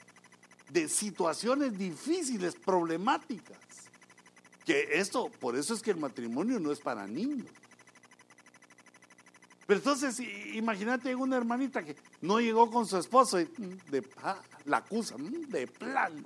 [0.71, 3.84] de situaciones difíciles, problemáticas.
[4.64, 7.46] Que esto, por eso es que el matrimonio no es para niños.
[9.66, 10.20] Pero entonces,
[10.55, 14.03] imagínate una hermanita que no llegó con su esposo y mm,
[14.66, 16.22] la acusa mm, de plano.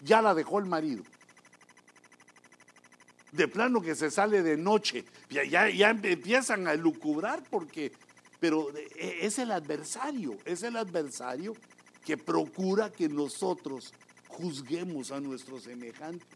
[0.00, 1.02] Ya la dejó el marido.
[3.32, 5.04] De plano que se sale de noche.
[5.30, 7.92] Ya, ya, empiezan a lucubrar porque,
[8.40, 11.54] pero e, es el adversario, es el adversario
[12.04, 13.92] que procura que nosotros
[14.28, 16.26] juzguemos a nuestros semejantes.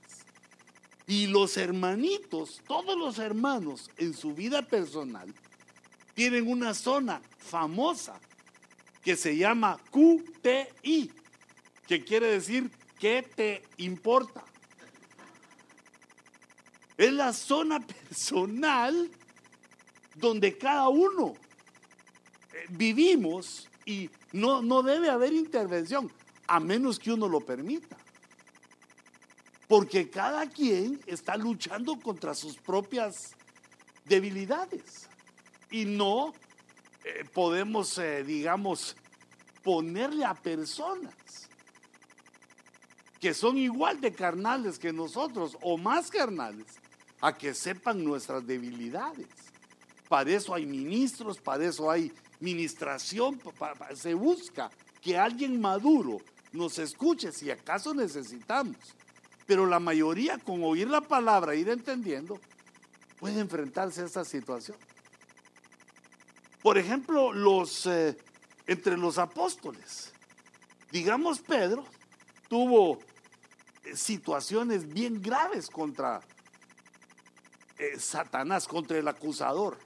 [1.06, 5.32] Y los hermanitos, todos los hermanos en su vida personal,
[6.14, 8.18] tienen una zona famosa
[9.04, 11.10] que se llama QTI,
[11.86, 14.44] que quiere decir ¿qué te importa?
[16.96, 19.10] Es la zona personal
[20.14, 21.34] donde cada uno
[22.52, 26.10] eh, vivimos y no, no debe haber intervención,
[26.46, 27.95] a menos que uno lo permita.
[29.68, 33.32] Porque cada quien está luchando contra sus propias
[34.04, 35.08] debilidades
[35.70, 36.32] y no
[37.04, 38.96] eh, podemos, eh, digamos,
[39.62, 41.14] ponerle a personas
[43.20, 46.66] que son igual de carnales que nosotros o más carnales
[47.20, 49.26] a que sepan nuestras debilidades.
[50.08, 53.40] Para eso hay ministros, para eso hay ministración,
[53.94, 56.18] se busca que alguien maduro
[56.52, 58.76] nos escuche si acaso necesitamos.
[59.46, 62.40] Pero la mayoría con oír la palabra, ir entendiendo,
[63.18, 64.76] puede enfrentarse a esta situación.
[66.62, 68.16] Por ejemplo, los, eh,
[68.66, 70.12] entre los apóstoles,
[70.90, 71.84] digamos Pedro,
[72.48, 72.98] tuvo
[73.84, 76.20] eh, situaciones bien graves contra
[77.78, 79.78] eh, Satanás, contra el acusador,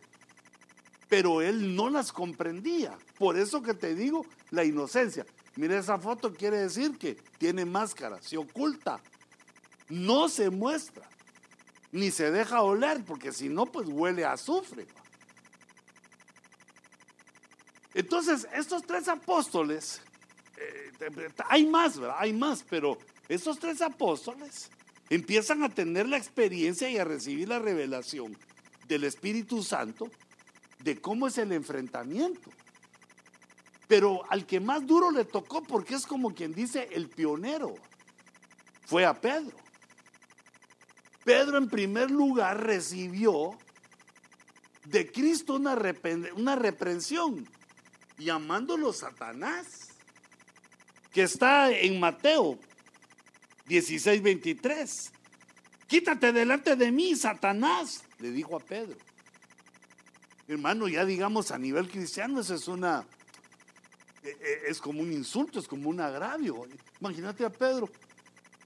[1.09, 2.97] pero él no las comprendía.
[3.19, 5.27] Por eso que te digo, la inocencia.
[5.57, 9.01] Mira, esa foto quiere decir que tiene máscara, se oculta,
[9.91, 11.07] no se muestra,
[11.93, 14.87] ni se deja oler, porque si no, pues huele a azufre.
[17.93, 20.01] Entonces, estos tres apóstoles,
[20.57, 22.17] eh, hay más, ¿verdad?
[22.19, 22.97] Hay más, pero
[23.29, 24.71] estos tres apóstoles
[25.09, 28.37] empiezan a tener la experiencia y a recibir la revelación
[28.87, 30.09] del Espíritu Santo
[30.79, 32.51] de cómo es el enfrentamiento.
[33.89, 37.75] Pero al que más duro le tocó, porque es como quien dice el pionero,
[38.87, 39.57] fue a Pedro.
[41.25, 43.57] Pedro en primer lugar recibió
[44.85, 47.47] de Cristo una, reprensión
[48.19, 49.89] llamándolo Satanás,
[51.13, 52.59] que está en Mateo
[53.67, 55.13] 16, 23.
[55.87, 58.97] Quítate delante de mí, Satanás, le dijo a Pedro.
[60.49, 63.07] Hermano, ya digamos a nivel cristiano, eso es una
[64.23, 66.67] eh, eh, es como un insulto, es como un agravio.
[67.01, 67.89] Imagínate a Pedro,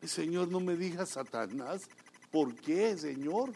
[0.02, 1.88] Señor, no me digas Satanás,
[2.34, 3.52] ¿por qué, Señor?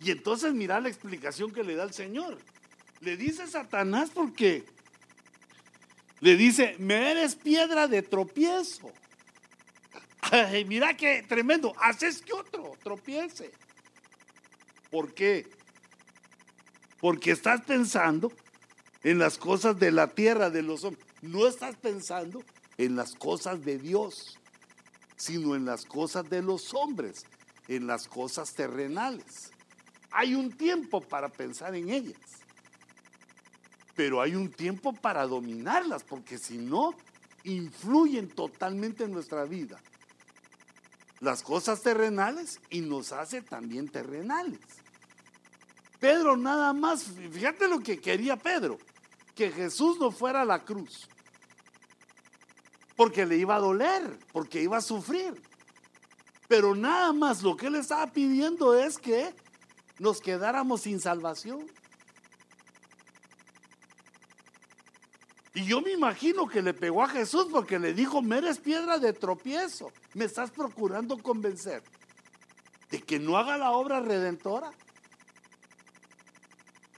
[0.00, 2.38] Y entonces mira la explicación que le da el Señor.
[3.02, 4.64] Le dice Satanás porque
[6.20, 8.90] le dice, me eres piedra de tropiezo.
[10.66, 13.50] mira qué tremendo, haces que otro tropiece.
[14.90, 15.46] ¿Por qué?
[17.02, 18.32] Porque estás pensando
[19.02, 21.04] en las cosas de la tierra, de los hombres.
[21.20, 22.42] No estás pensando
[22.78, 24.39] en las cosas de Dios,
[25.20, 27.26] sino en las cosas de los hombres,
[27.68, 29.50] en las cosas terrenales.
[30.10, 32.16] Hay un tiempo para pensar en ellas,
[33.94, 36.94] pero hay un tiempo para dominarlas, porque si no,
[37.44, 39.78] influyen totalmente en nuestra vida.
[41.20, 44.60] Las cosas terrenales y nos hace también terrenales.
[45.98, 48.78] Pedro nada más, fíjate lo que quería Pedro
[49.34, 51.06] que Jesús no fuera a la cruz.
[53.00, 55.32] Porque le iba a doler, porque iba a sufrir.
[56.48, 59.34] Pero nada más lo que él estaba pidiendo es que
[59.98, 61.66] nos quedáramos sin salvación.
[65.54, 68.98] Y yo me imagino que le pegó a Jesús porque le dijo, me eres piedra
[68.98, 71.82] de tropiezo, me estás procurando convencer
[72.90, 74.72] de que no haga la obra redentora.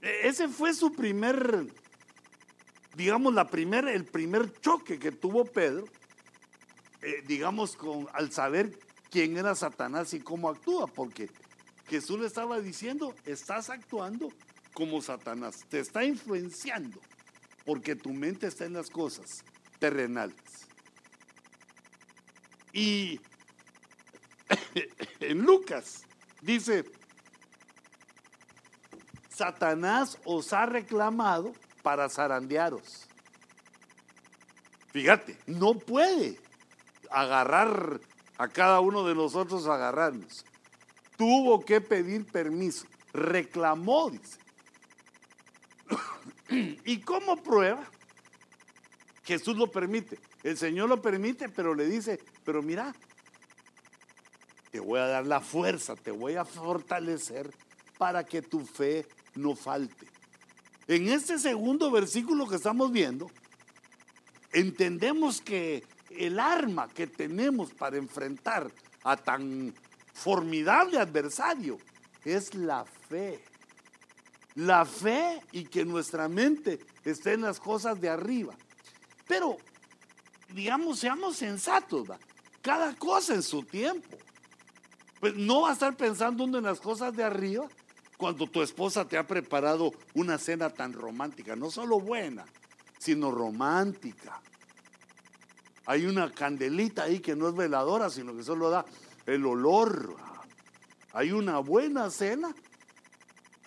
[0.01, 1.65] E-, ese fue su primer
[2.95, 5.85] digamos, la primer, el primer choque que tuvo Pedro,
[7.01, 8.77] eh, digamos, con, al saber
[9.09, 11.29] quién era Satanás y cómo actúa, porque
[11.87, 14.29] Jesús le estaba diciendo, estás actuando
[14.73, 16.99] como Satanás, te está influenciando,
[17.65, 19.43] porque tu mente está en las cosas
[19.79, 20.35] terrenales.
[22.71, 23.19] Y
[25.19, 26.05] en Lucas
[26.41, 26.85] dice,
[29.29, 31.53] Satanás os ha reclamado
[31.83, 33.07] para zarandearos.
[34.91, 36.39] Fíjate, no puede
[37.11, 37.99] agarrar
[38.37, 40.45] a cada uno de nosotros, agarrarnos.
[41.17, 44.39] Tuvo que pedir permiso, reclamó, dice.
[46.85, 47.83] ¿Y cómo prueba?
[49.23, 50.19] Jesús lo permite.
[50.43, 52.93] El Señor lo permite, pero le dice, pero mira,
[54.71, 57.49] te voy a dar la fuerza, te voy a fortalecer
[57.97, 59.05] para que tu fe
[59.35, 60.12] no falte.
[60.87, 63.31] En este segundo versículo que estamos viendo,
[64.51, 68.69] entendemos que el arma que tenemos para enfrentar
[69.03, 69.73] a tan
[70.13, 71.77] formidable adversario
[72.25, 73.43] es la fe.
[74.55, 78.53] La fe y que nuestra mente esté en las cosas de arriba.
[79.27, 79.57] Pero,
[80.53, 82.07] digamos, seamos sensatos,
[82.61, 84.17] cada cosa en su tiempo.
[85.19, 87.67] Pues no va a estar pensando uno en las cosas de arriba
[88.23, 92.45] cuando tu esposa te ha preparado una cena tan romántica, no solo buena,
[92.97, 94.41] sino romántica.
[95.85, 98.85] Hay una candelita ahí que no es veladora, sino que solo da
[99.25, 100.15] el olor.
[101.11, 102.55] Hay una buena cena.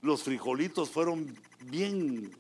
[0.01, 1.37] Los frijolitos fueron
[1.67, 2.35] bien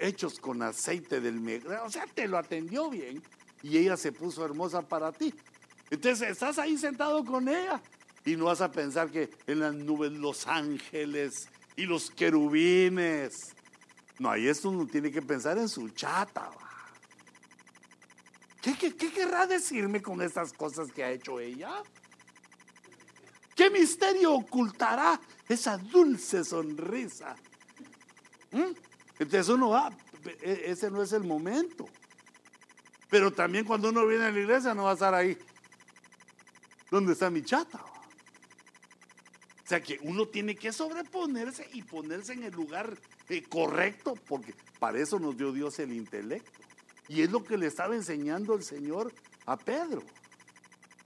[0.00, 1.76] hechos con aceite del mejor.
[1.84, 3.22] O sea, te lo atendió bien
[3.62, 5.32] y ella se puso hermosa para ti.
[5.90, 7.80] Entonces estás ahí sentado con ella
[8.24, 13.54] y no vas a pensar que en las nubes los ángeles y los querubines.
[14.18, 16.50] No, ahí esto uno tiene que pensar en su chata.
[18.60, 21.82] ¿Qué, qué, qué querrá decirme con estas cosas que ha hecho ella?
[23.56, 27.34] ¿Qué misterio ocultará esa dulce sonrisa?
[28.52, 28.72] ¿Mm?
[29.18, 29.90] Entonces uno va,
[30.40, 31.88] e, ese no es el momento.
[33.10, 35.36] Pero también cuando uno viene a la iglesia no va a estar ahí.
[36.90, 37.91] ¿Dónde está mi chata?
[39.64, 42.96] O sea que uno tiene que sobreponerse y ponerse en el lugar
[43.28, 46.60] eh, correcto, porque para eso nos dio Dios el intelecto.
[47.08, 49.12] Y es lo que le estaba enseñando el Señor
[49.46, 50.02] a Pedro.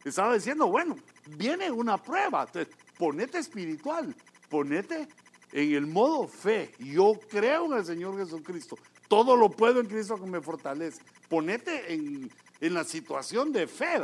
[0.04, 0.96] Estaba diciendo, bueno,
[1.36, 2.48] viene una prueba,
[2.96, 4.14] ponete espiritual,
[4.48, 5.08] ponete
[5.52, 6.72] en el modo fe.
[6.78, 8.78] Yo creo en el Señor Jesucristo.
[9.08, 11.00] Todo lo puedo en Cristo que me fortalece.
[11.28, 12.30] Ponete en,
[12.60, 13.98] la situación de fe.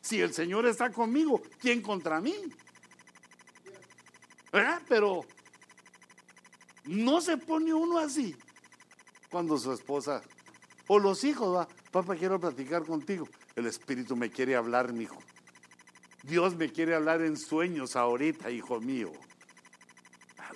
[0.00, 2.34] Si el Señor está conmigo, ¿quién contra mí?
[4.88, 5.24] Pero
[6.84, 8.34] no se pone uno así
[9.30, 10.22] cuando su esposa
[10.86, 13.28] o los hijos va, papá, quiero platicar contigo.
[13.56, 15.18] El Espíritu me quiere hablar, mi hijo.
[16.22, 19.12] Dios me quiere hablar en sueños ahorita, hijo mío.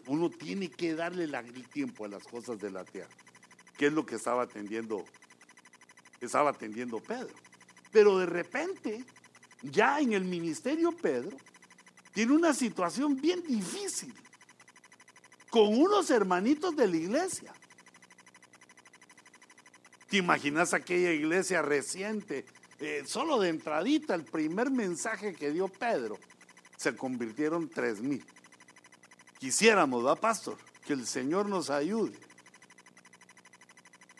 [0.06, 3.10] Uno tiene que darle el tiempo a las cosas de la tierra,
[3.76, 5.04] que es lo que estaba atendiendo,
[6.20, 7.34] estaba atendiendo Pedro.
[7.92, 9.04] Pero de repente,
[9.62, 11.36] ya en el ministerio Pedro,
[12.12, 14.12] tiene una situación bien difícil
[15.50, 17.52] con unos hermanitos de la iglesia.
[20.08, 22.44] ¿Te imaginas aquella iglesia reciente
[22.84, 26.18] eh, solo de entradita, el primer mensaje que dio Pedro,
[26.76, 28.24] se convirtieron tres mil.
[29.38, 30.56] Quisiéramos, ¿va, pastor?
[30.84, 32.18] Que el Señor nos ayude.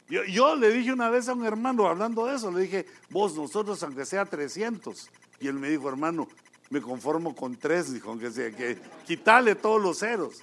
[0.09, 3.82] Yo, le dije una vez a un hermano, hablando de eso, le dije, vos, nosotros,
[3.82, 5.11] aunque sea 300.
[5.40, 6.28] Y él me dijo, hermano,
[6.73, 10.43] me conformo con tres, dijo, que quitale todos los ceros.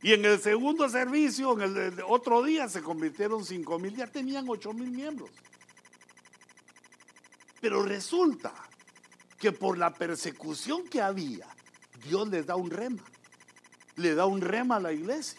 [0.00, 4.46] Y en el segundo servicio, en el otro día, se convirtieron cinco mil, ya tenían
[4.48, 5.30] ocho mil miembros.
[7.60, 8.52] Pero resulta
[9.38, 11.46] que por la persecución que había,
[12.02, 13.02] Dios les da un rema.
[13.96, 15.38] Le da un rema a la iglesia.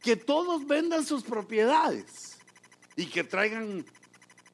[0.00, 2.36] Que todos vendan sus propiedades
[2.94, 3.84] y que traigan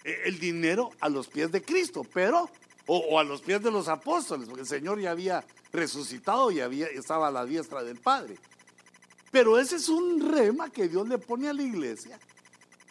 [0.04, 2.50] el dinero a los pies de Cristo, pero,
[2.86, 6.60] o, o a los pies de los apóstoles, porque el Señor ya había resucitado y
[6.60, 8.36] había, estaba a la diestra del Padre.
[9.30, 12.18] Pero ese es un rema que Dios le pone a la iglesia,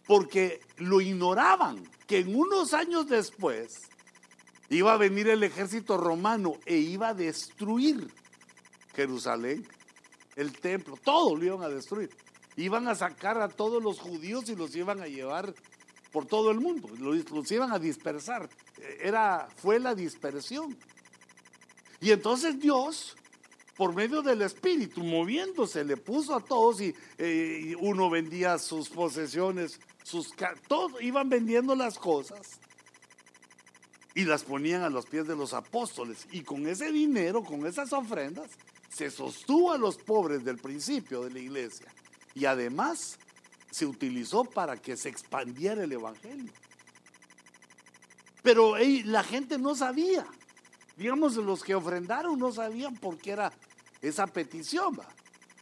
[0.08, 3.82] porque lo ignoraban, que en unos años después
[4.70, 8.10] iba a venir el ejército romano e iba a destruir
[8.96, 9.68] Jerusalén,
[10.36, 12.10] el templo, todo lo iban a destruir.
[12.56, 15.54] Iban a sacar a todos los judíos y los iban a llevar
[16.12, 18.50] por todo el mundo, los, iban a dispersar.
[19.02, 20.76] Era, fue la dispersión.
[22.02, 23.16] Y entonces Dios,
[23.76, 29.80] por medio del Espíritu, moviéndose, le puso a todos y, eh, uno vendía sus posesiones,
[30.04, 30.34] sus
[30.68, 32.60] todos iban vendiendo las cosas
[34.16, 36.28] y las ponían a los pies de los apóstoles.
[36.32, 38.50] Y con ese dinero, con esas ofrendas,
[38.90, 41.88] se sostuvo a los pobres del principio de la iglesia.
[42.34, 43.20] Y además
[43.72, 46.52] se utilizó para que se expandiera el Evangelio.
[48.42, 50.26] Pero la gente no sabía
[51.00, 53.54] digamos, los que ofrendaron no sabían por qué era
[54.02, 55.00] esa petición.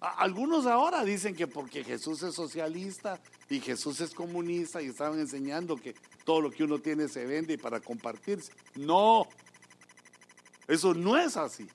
[0.02, 5.76] Algunos ahora dicen que porque Jesús es socialista y Jesús es comunista y estaban enseñando
[5.76, 5.96] que
[6.26, 8.52] todo lo que uno tiene se vende y para compartirse.
[8.76, 9.28] No,
[10.68, 11.68] eso no es así,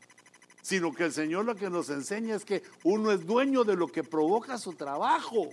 [0.61, 3.87] sino que el Señor lo que nos enseña es que uno es dueño de lo
[3.87, 5.51] que provoca su trabajo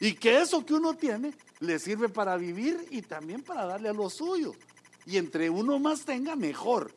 [0.00, 3.92] y que eso que uno tiene le sirve para vivir y también para darle a
[3.92, 4.54] los suyos
[5.08, 6.92] y entre uno más tenga, mejor.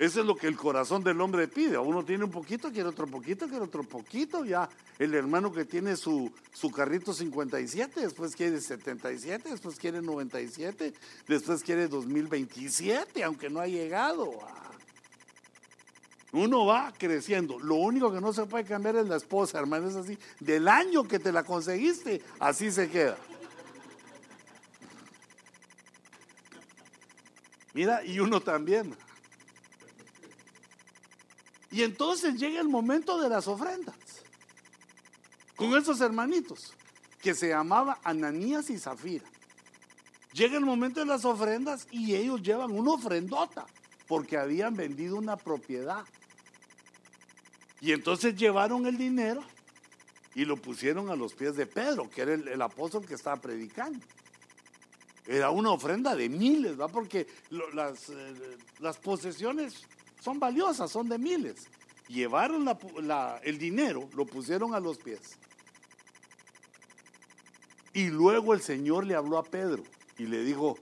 [0.00, 1.78] Eso es lo que el corazón del hombre pide.
[1.78, 4.44] Uno tiene un poquito, quiere otro poquito, quiere otro poquito.
[4.44, 4.68] Ya
[4.98, 10.92] el hermano que tiene su, su carrito 57, después quiere 77, después quiere 97,
[11.28, 14.32] después quiere 2027, aunque no ha llegado.
[16.32, 17.58] Uno va creciendo.
[17.58, 19.88] Lo único que no se puede cambiar es la esposa, hermano.
[19.88, 20.18] Es así.
[20.38, 23.16] Del año que te la conseguiste, así se queda.
[27.74, 28.96] Mira, y uno también.
[31.70, 33.96] Y entonces llega el momento de las ofrendas.
[35.56, 36.74] Con esos hermanitos,
[37.20, 39.24] que se llamaba Ananías y Zafira.
[40.32, 43.66] Llega el momento de las ofrendas y ellos llevan una ofrendota,
[44.06, 46.04] porque habían vendido una propiedad.
[47.80, 49.42] Y entonces llevaron el dinero
[50.34, 53.98] y lo pusieron a los pies de Pedro, que era el, apóstol que estaba predicando.
[55.26, 56.88] Era una ofrenda de miles, ¿va?
[56.88, 59.84] Porque las, eh, las, posesiones
[60.20, 61.68] son valiosas, son de miles.
[62.08, 62.68] Llevaron
[63.42, 65.38] el dinero, lo pusieron a los pies.
[67.92, 69.82] Y luego el Señor le habló a Pedro
[70.18, 70.78] y le dijo,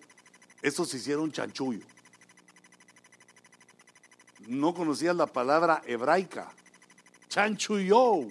[0.62, 1.84] estos hicieron chanchullo.
[4.46, 6.50] No conocías la palabra hebraica,
[7.28, 8.26] chanchullo.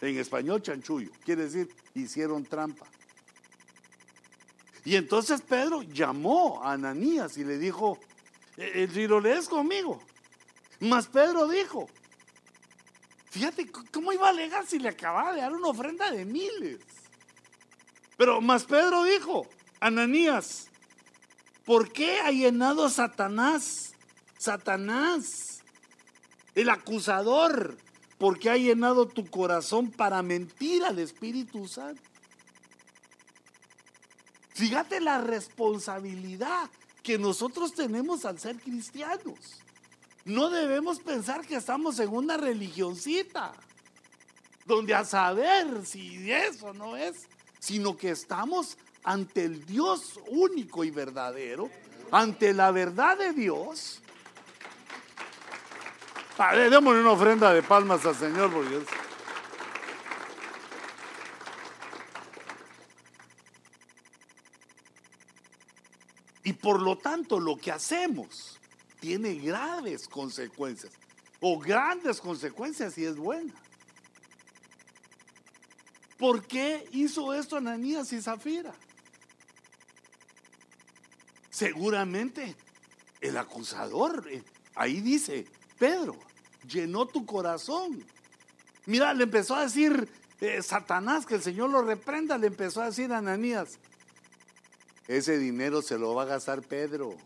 [0.00, 1.10] En español, chanchullo.
[1.24, 2.86] Quiere decir, hicieron trampa.
[4.84, 7.98] Y entonces Pedro llamó a Ananías y le dijo,
[8.56, 10.00] el eh, si lo lees conmigo.
[10.80, 11.88] Mas Pedro dijo,
[13.30, 16.80] fíjate cómo iba a alegar si le acababa de dar una ofrenda de miles.
[18.16, 19.46] Pero más Pedro dijo,
[19.80, 20.68] Ananías,
[21.64, 23.92] ¿por qué ha llenado Satanás?
[24.38, 25.57] Satanás,
[26.58, 27.76] el acusador,
[28.18, 32.02] porque ha llenado tu corazón para mentir al Espíritu Santo.
[34.54, 36.68] Fíjate la responsabilidad
[37.04, 39.62] que nosotros tenemos al ser cristianos.
[40.24, 43.52] No debemos pensar que estamos en una religioncita,
[44.66, 47.28] donde a saber si eso no es,
[47.60, 51.70] sino que estamos ante el Dios único y verdadero,
[52.10, 54.02] ante la verdad de Dios,
[56.38, 58.84] démosle una ofrenda de palmas al Señor por Dios.
[66.44, 68.58] Y por lo tanto lo que hacemos
[69.00, 70.92] tiene graves consecuencias
[71.40, 73.52] o grandes consecuencias si es buena.
[76.16, 78.72] ¿Por qué hizo esto Ananías y Zafira?
[81.50, 82.56] Seguramente
[83.20, 84.42] el acusador, eh,
[84.74, 85.44] ahí dice,
[85.78, 86.16] Pedro,
[86.68, 88.04] llenó tu corazón.
[88.86, 90.08] Mira, le empezó a decir
[90.40, 93.78] eh, Satanás, que el Señor lo reprenda, le empezó a decir Ananías,
[95.08, 97.16] ese dinero se lo va a gastar Pedro.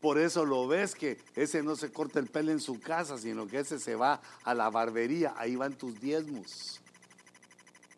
[0.00, 3.46] Por eso lo ves que ese no se corta el pelo en su casa, sino
[3.46, 6.80] que ese se va a la barbería, ahí van tus diezmos.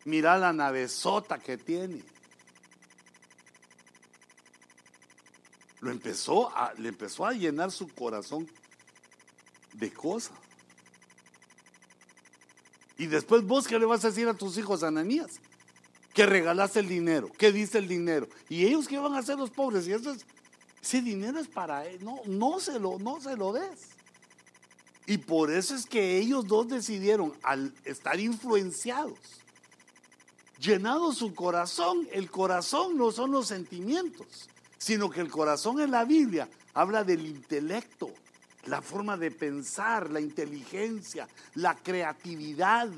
[0.05, 2.03] Mira la navezota que tiene.
[5.81, 8.49] Lo empezó a, le empezó a llenar su corazón
[9.74, 10.37] de cosas.
[12.99, 15.41] Y después vos, ¿qué le vas a decir a tus hijos, Ananías?
[16.12, 17.31] Que regalaste el dinero.
[17.39, 18.28] ¿Qué dice el dinero?
[18.49, 19.89] ¿Y ellos qué van a hacer los pobres?
[19.89, 20.26] Y eso es,
[20.83, 22.05] ese dinero es para él.
[22.05, 24.01] No, no se lo, no se lo des.
[25.07, 29.18] Y por eso es que ellos dos decidieron, al estar influenciados,
[30.61, 34.49] llenado su corazón, el corazón no son los sentimientos,
[34.81, 38.11] sino que el corazón en la Biblia habla del intelecto,
[38.64, 42.89] la forma de pensar, la inteligencia, la creatividad,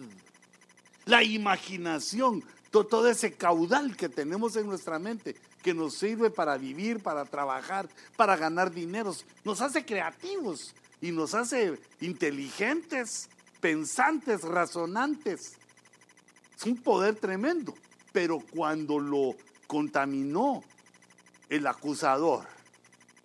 [1.07, 7.01] la imaginación, todo, ese caudal que tenemos en nuestra mente que nos sirve para vivir,
[7.01, 13.29] para trabajar, para ganar dineros, nos hace creativos y nos hace inteligentes,
[13.61, 15.55] pensantes, razonantes.
[16.57, 17.75] Es un poder tremendo,
[18.13, 19.35] pero cuando lo
[19.67, 20.63] contaminó
[21.53, 22.47] el acusador,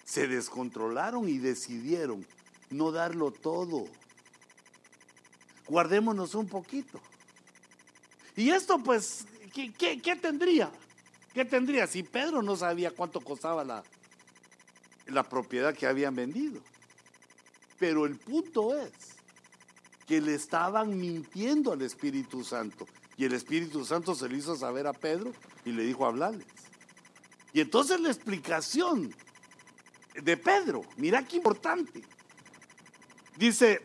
[0.04, 2.26] se descontrolaron y decidieron
[2.70, 3.86] no darlo todo.
[5.66, 7.00] Guardémonos un poquito.
[8.36, 10.70] Y esto pues, ¿qué, tendría?
[11.34, 13.82] ¿Qué tendría si Pedro no sabía cuánto costaba la,
[15.06, 16.60] la propiedad que habían vendido?
[17.80, 18.92] Pero el punto es
[20.06, 22.88] que le estaban mintiendo al Espíritu Santo.
[23.16, 25.32] Y el Espíritu Santo se lo hizo saber a Pedro
[25.64, 26.57] y le dijo hablarles.
[27.54, 29.14] Y entonces la explicación
[30.22, 32.04] de Pedro, mira qué importante.
[33.38, 33.82] Dice,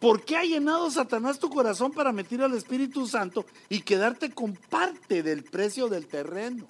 [0.00, 4.54] ¿por qué ha llenado Satanás tu corazón para meter al Espíritu Santo y quedarte con
[4.54, 6.66] parte del precio del terreno?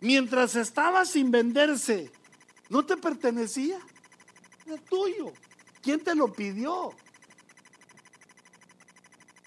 [0.00, 2.10] Mientras estaba sin venderse,
[2.68, 3.78] ¿no te pertenecía?
[4.66, 5.32] Era tuyo.
[5.82, 6.92] ¿Quién te lo pidió?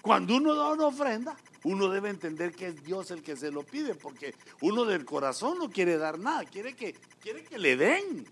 [0.02, 3.62] Cuando uno da una ofrenda, uno debe entender que es Dios el que se lo
[3.62, 8.26] pide, porque uno del corazón no quiere dar nada, quiere que, quiere que le den,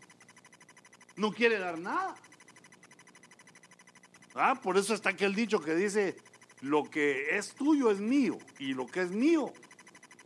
[1.17, 2.15] no quiere dar nada.
[4.35, 6.17] Ah, por eso está aquel dicho que dice,
[6.61, 9.53] lo que es tuyo es mío, y lo que es mío,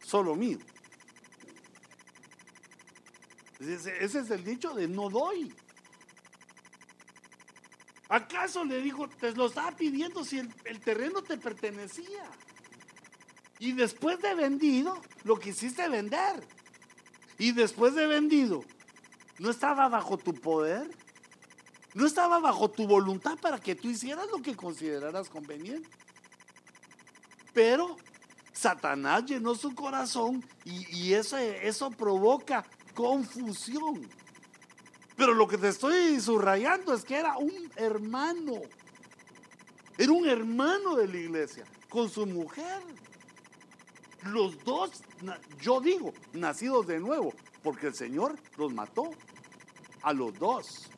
[0.04, 0.59] solo mío.
[3.61, 5.52] Ese, es el dicho de no doy.
[8.09, 12.30] ¿Acaso le dijo, te lo estaba pidiendo si el terreno te pertenecía?
[13.59, 16.46] Y después de vendido, lo quisiste vender.
[17.38, 18.64] Y después de vendido,
[19.38, 20.90] ¿no estaba bajo tu poder?
[21.94, 25.88] No estaba bajo tu voluntad para que tú hicieras lo que consideraras conveniente.
[27.54, 27.96] Pero
[28.52, 34.07] Satanás llenó su corazón y, eso, eso provoca confusión.
[35.16, 38.61] Pero lo que te estoy subrayando es que era un hermano.
[39.96, 42.82] Era un hermano de la iglesia con su mujer.
[44.25, 44.91] Los dos,
[45.61, 49.11] yo digo, nacidos de nuevo, porque el Señor los mató
[50.03, 50.89] a los dos.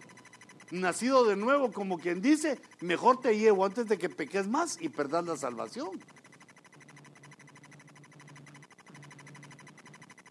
[0.71, 4.89] Nacido de nuevo, como quien dice, mejor te llevo antes de que peques más y
[4.89, 5.99] perdas la salvación.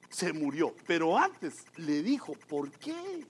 [0.10, 3.26] Se murió, pero antes le dijo, ¿por qué?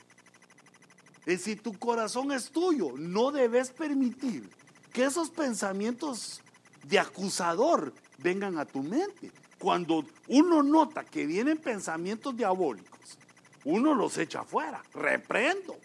[1.25, 4.49] Es si tu corazón es tuyo, no debes permitir
[4.93, 6.41] que esos pensamientos
[6.83, 9.31] de acusador vengan a tu mente.
[9.59, 13.17] Cuando uno nota que vienen pensamientos diabólicos,
[13.63, 15.77] uno los echa afuera, reprendo,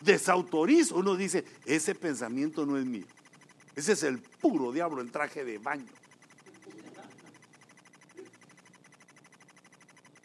[0.00, 0.96] desautorizo.
[0.96, 3.06] Uno dice, ese pensamiento no es mío.
[3.76, 5.86] Ese es el puro diablo en traje de baño.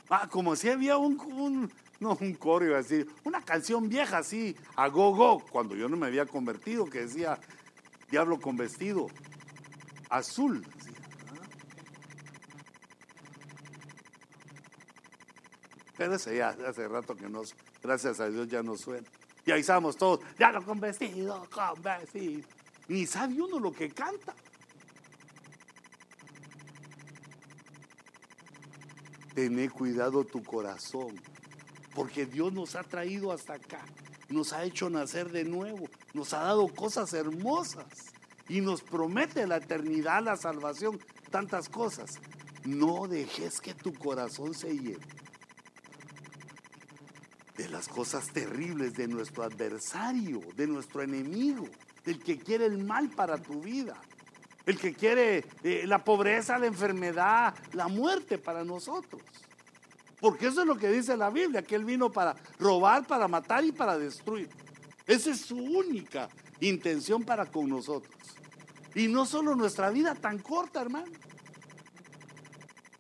[0.10, 4.56] Ah, como si había un, no un coro, iba a decir, una canción vieja así,
[4.76, 7.40] a go go, cuando yo no me había convertido, que decía,
[8.10, 9.08] diablo con vestido
[10.10, 10.66] azul.
[15.98, 19.08] Pero ese ya hace rato que nos, gracias a Dios ya no suena.
[19.46, 22.42] Y ahí estamos todos, ya lo con vestido, con vestido.
[22.88, 24.34] Ni sabe uno lo que canta.
[29.34, 31.20] Tené cuidado tu corazón,
[31.94, 33.86] porque Dios nos ha traído hasta acá,
[34.30, 38.14] nos ha hecho nacer de nuevo, nos ha dado cosas hermosas
[38.48, 41.00] y nos promete la eternidad, la salvación,
[41.32, 42.20] tantas cosas.
[42.64, 45.25] No dejes que tu corazón se lleve
[47.58, 51.68] de las cosas terribles de nuestro adversario, de nuestro enemigo,
[52.04, 53.96] del que quiere el mal para tu vida,
[54.66, 59.22] el que quiere eh, la pobreza, la enfermedad, la muerte para nosotros.
[60.20, 63.64] Porque eso es lo que dice la Biblia, que Él vino para robar, para matar
[63.64, 64.50] y para destruir.
[65.06, 66.30] Esa es su única
[66.60, 68.16] intención para con nosotros.
[68.96, 71.12] Y no solo nuestra vida tan corta, hermano.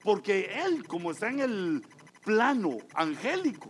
[0.03, 1.85] Porque Él, como está en el
[2.23, 3.69] plano angélico,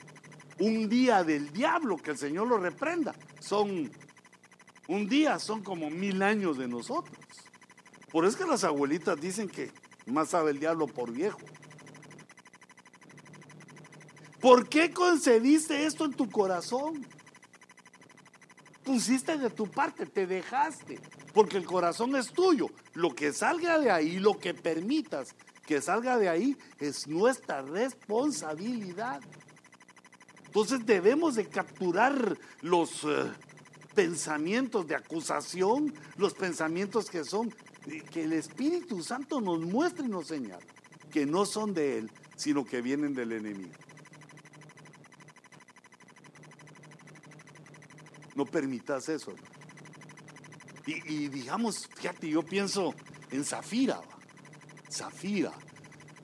[0.60, 3.92] un día del diablo, que el Señor lo reprenda, son,
[4.88, 7.18] un día son como mil años de nosotros.
[8.12, 9.72] Por eso que las abuelitas dicen que
[10.06, 11.40] más sabe el diablo por viejo.
[14.40, 17.06] ¿Por qué concediste esto en tu corazón?
[18.84, 21.00] Pusiste de tu parte, te dejaste,
[21.34, 22.70] porque el corazón es tuyo.
[22.94, 25.36] Lo que salga de ahí, lo que permitas
[25.66, 29.20] que salga de ahí, es nuestra responsabilidad.
[30.56, 33.30] Entonces debemos de capturar los eh,
[33.94, 37.54] pensamientos de acusación, los pensamientos que son,
[38.10, 40.66] que el Espíritu Santo nos muestra y nos señala,
[41.12, 43.74] que no son de Él, sino que vienen del enemigo.
[48.36, 49.36] No permitas eso.
[50.86, 52.96] Y, digamos, fíjate, yo pienso
[53.30, 54.00] en Zafira.
[54.90, 55.52] Zafira,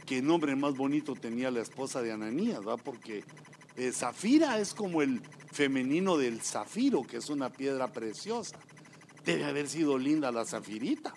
[0.06, 2.78] qué nombre más bonito tenía la esposa de Ananías, ¿va?
[2.78, 3.26] Porque
[3.76, 8.58] eh, zafira es como el femenino del zafiro, que es una piedra preciosa.
[9.26, 11.14] Debe haber sido linda la zafirita.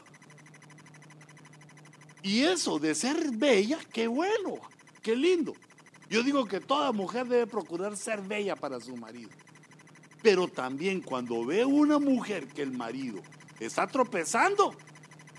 [2.22, 4.58] Y eso de ser bella, qué bueno,
[5.02, 5.54] qué lindo.
[6.08, 9.30] Yo digo que toda mujer debe procurar ser bella para su marido.
[10.22, 13.20] Pero también cuando ve una mujer que el marido
[13.60, 14.74] está tropezando,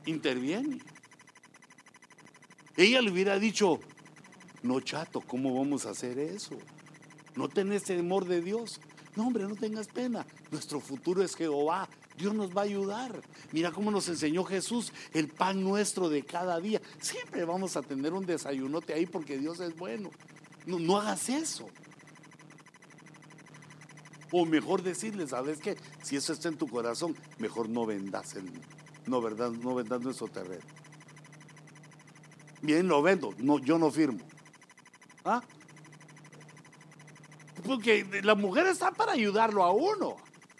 [0.05, 0.79] interviene.
[2.77, 3.79] Ella le hubiera dicho,
[4.61, 6.57] no chato, ¿cómo vamos a hacer eso?
[7.35, 8.79] ¿No tenés temor de Dios?
[9.15, 10.25] No, hombre, no tengas pena.
[10.51, 11.87] Nuestro futuro es Jehová.
[12.17, 13.21] Dios nos va a ayudar.
[13.51, 16.81] Mira cómo nos enseñó Jesús el pan nuestro de cada día.
[16.99, 20.11] Siempre vamos a tener un desayunote ahí porque Dios es bueno.
[20.65, 21.67] No, no hagas eso.
[24.31, 25.77] O mejor decirle, ¿sabes qué?
[26.03, 28.49] Si eso está en tu corazón, mejor no vendas el,
[29.07, 29.51] no, ¿verdad?
[29.51, 30.63] no vendas nuestro terreno.
[32.61, 33.33] Bien, lo vendo.
[33.37, 34.19] No, yo no firmo.
[35.23, 35.41] ¿Ah?
[37.65, 40.15] Porque la mujer está para ayudarlo a uno,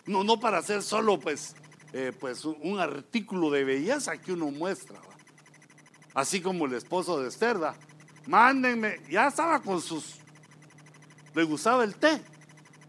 [0.05, 1.55] no, no para hacer solo pues,
[1.93, 4.99] eh, pues un artículo de belleza que uno muestra.
[6.13, 7.57] Así como el esposo de Esther,
[8.27, 10.15] mándenme, ya estaba con sus,
[11.33, 12.21] le gustaba el té,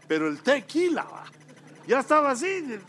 [0.07, 1.25] pero el tequila, ¿va?
[1.85, 2.79] ya estaba así,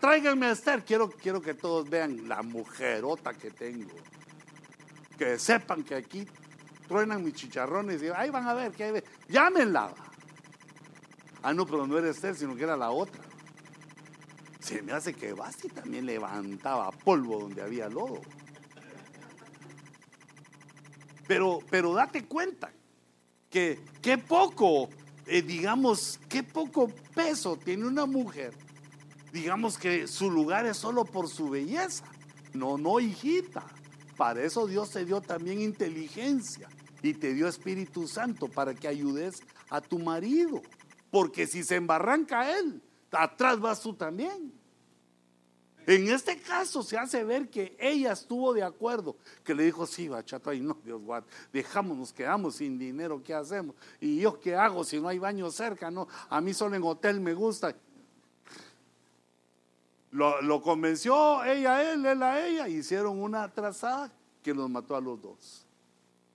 [0.00, 3.94] tráiganme a Esther, quiero, quiero que todos vean la mujerota que tengo,
[5.18, 6.26] que sepan que aquí
[6.88, 9.92] truenan mis chicharrones y ahí van a ver que hay, llámenla.
[11.44, 13.22] Ah, no, pero no era Esther, sino que era la otra.
[14.60, 18.22] Se me hace que Basti también levantaba polvo donde había lodo.
[21.28, 22.72] Pero, pero date cuenta
[23.50, 24.88] que qué poco,
[25.26, 28.54] eh, digamos, qué poco peso tiene una mujer.
[29.30, 32.06] Digamos que su lugar es solo por su belleza.
[32.54, 33.66] No, no, hijita.
[34.16, 36.70] Para eso Dios te dio también inteligencia
[37.02, 40.62] y te dio Espíritu Santo para que ayudes a tu marido.
[41.14, 44.52] Porque si se embarranca él, atrás vas tú también.
[45.86, 50.08] En este caso se hace ver que ella estuvo de acuerdo, que le dijo, sí,
[50.08, 53.76] bachata, y no, Dios guarde, dejamos, nos quedamos sin dinero, ¿qué hacemos?
[54.00, 55.88] ¿Y yo qué hago si no hay baño cerca?
[56.30, 57.76] A mí solo en hotel me gusta.
[60.10, 64.12] Lo, lo convenció ella a él, él a ella, hicieron una trazada
[64.42, 65.64] que los mató a los dos.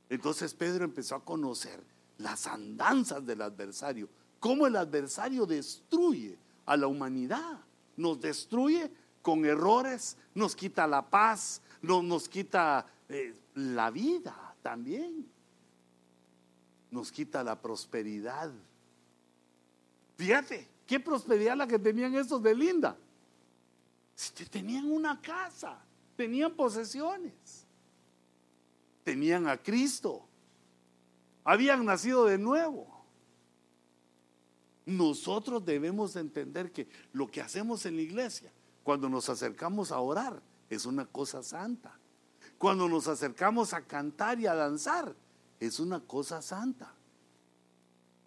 [0.10, 1.84] Entonces Pedro empezó a conocer
[2.18, 4.08] las andanzas del adversario,
[4.40, 7.60] cómo el adversario destruye a la humanidad,
[7.98, 15.28] nos destruye con errores, nos quita la paz, no, nos quita eh, la vida también,
[16.92, 18.52] nos quita la prosperidad.
[20.18, 22.98] Fíjate, qué prosperidad la que tenían estos de Linda.
[24.52, 25.78] Tenían una casa,
[26.18, 27.66] tenían posesiones,
[29.06, 30.26] tenían a Cristo,
[31.46, 32.99] habían nacido de nuevo.
[34.90, 38.52] Nosotros debemos entender que lo que hacemos en la iglesia,
[38.84, 41.96] cuando nos acercamos a orar, es una cosa santa.
[42.58, 45.16] Cuando nos acercamos a cantar y a danzar,
[45.60, 46.92] es una cosa santa.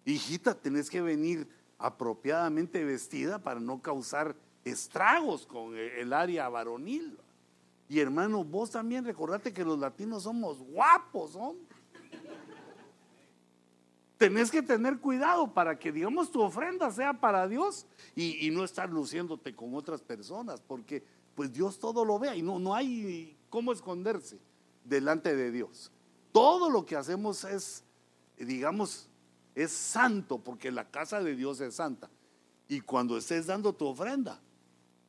[0.05, 4.33] Hijita, tenés que venir apropiadamente vestida para no causar
[4.63, 7.17] estragos con el área varonil.
[7.89, 11.72] Y hermano, vos también recordate que los latinos somos guapos, hombre
[14.23, 18.89] tenés que tener cuidado para que, digamos, tu ofrenda sea para Dios y, no estar
[18.89, 21.03] luciéndote con otras personas, porque
[21.35, 24.39] pues Dios todo lo ve y no, no hay cómo esconderse
[24.85, 25.91] delante de Dios.
[26.31, 27.83] Todo lo que hacemos es,
[28.37, 29.09] digamos,
[29.55, 32.09] es santo, porque la casa de Dios es santa.
[32.69, 34.39] Y cuando estés dando tu ofrenda,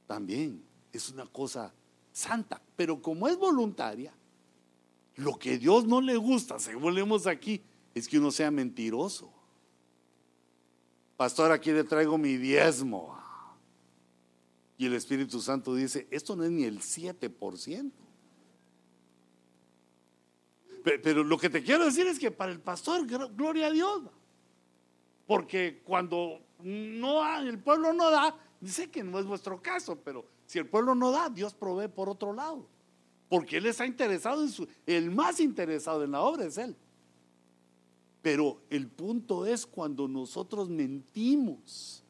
[0.09, 0.61] también
[0.93, 1.73] es una cosa
[2.11, 2.61] santa.
[2.75, 4.13] Pero como es voluntaria,
[5.15, 7.63] lo que Dios no le gusta, según leemos aquí,
[7.95, 9.33] es que uno sea mentiroso.
[11.17, 13.17] Pastor, aquí le traigo mi diezmo.
[14.77, 17.93] Y el Espíritu Santo dice, esto no es ni el 7%.
[20.83, 24.03] Pero lo que te quiero decir es que para el pastor, gloria a Dios.
[25.27, 30.59] Porque cuando no el pueblo no da, dice que no es vuestro caso, pero si
[30.59, 32.67] el pueblo no da, Dios provee por otro lado.
[33.29, 36.77] Porque Él está interesado en su, el más interesado en la obra es Él.
[38.25, 42.03] Pero el punto es cuando nosotros mentimos,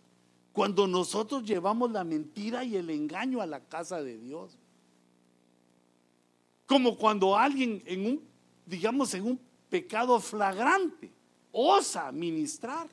[0.53, 4.57] cuando nosotros llevamos la mentira y el engaño a la casa de Dios.
[6.67, 8.23] Como cuando alguien en un,
[8.65, 11.11] digamos, en un pecado flagrante,
[11.51, 12.89] osa ministrar.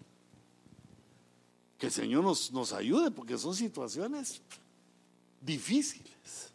[1.78, 4.42] Que el Señor nos, nos ayude porque son situaciones
[5.40, 6.52] difíciles.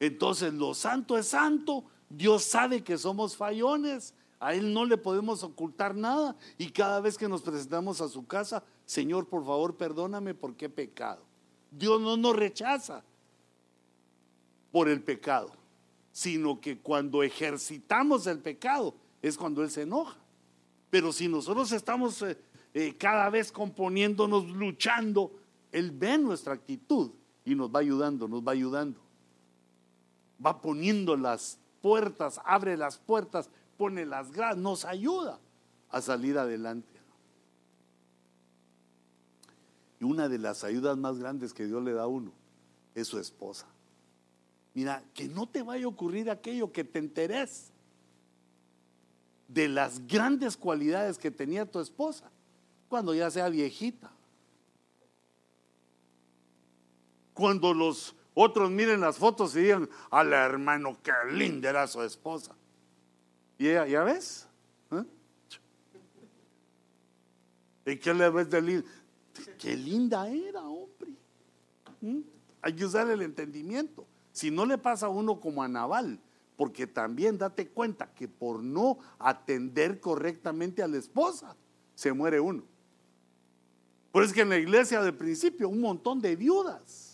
[0.00, 4.14] Entonces, lo santo es santo, Dios sabe que somos fallones,
[4.44, 8.26] a Él no le podemos ocultar nada y cada vez que nos presentamos a su
[8.26, 11.22] casa, Señor, por favor, perdóname porque he pecado.
[11.70, 13.02] Dios no nos rechaza
[14.70, 15.50] por el pecado,
[16.12, 20.18] sino que cuando ejercitamos el pecado es cuando Él se enoja.
[20.90, 22.36] Pero si nosotros estamos eh,
[22.74, 25.32] eh, cada vez componiéndonos, luchando,
[25.72, 27.12] Él ve nuestra actitud
[27.46, 29.00] y nos va ayudando, nos va ayudando.
[30.44, 35.38] Va poniendo las puertas, abre las puertas pone las gradas, nos ayuda
[35.90, 36.88] a salir adelante.
[40.00, 42.32] Y una de las ayudas más grandes que Dios le da a uno
[42.94, 43.66] es su esposa.
[44.74, 47.70] Mira, que no te vaya a ocurrir aquello que te enteres
[49.46, 52.30] de las grandes cualidades que tenía tu esposa
[52.88, 54.10] cuando ya sea viejita.
[57.32, 62.54] Cuando los otros miren las fotos y digan, al hermano, qué linda era su esposa.
[63.58, 64.48] ¿Y ya ves?
[64.90, 65.04] ¿Eh?
[67.86, 68.88] ¿Y qué le ves de linda?
[69.58, 71.10] Qué linda era, hombre.
[72.00, 72.20] ¿Mm?
[72.62, 74.06] Hay que usar el entendimiento.
[74.32, 76.18] Si no le pasa a uno como a Naval,
[76.56, 81.56] porque también date cuenta que por no atender correctamente a la esposa,
[81.94, 82.64] se muere uno.
[84.12, 87.13] Por eso es que en la iglesia del principio un montón de viudas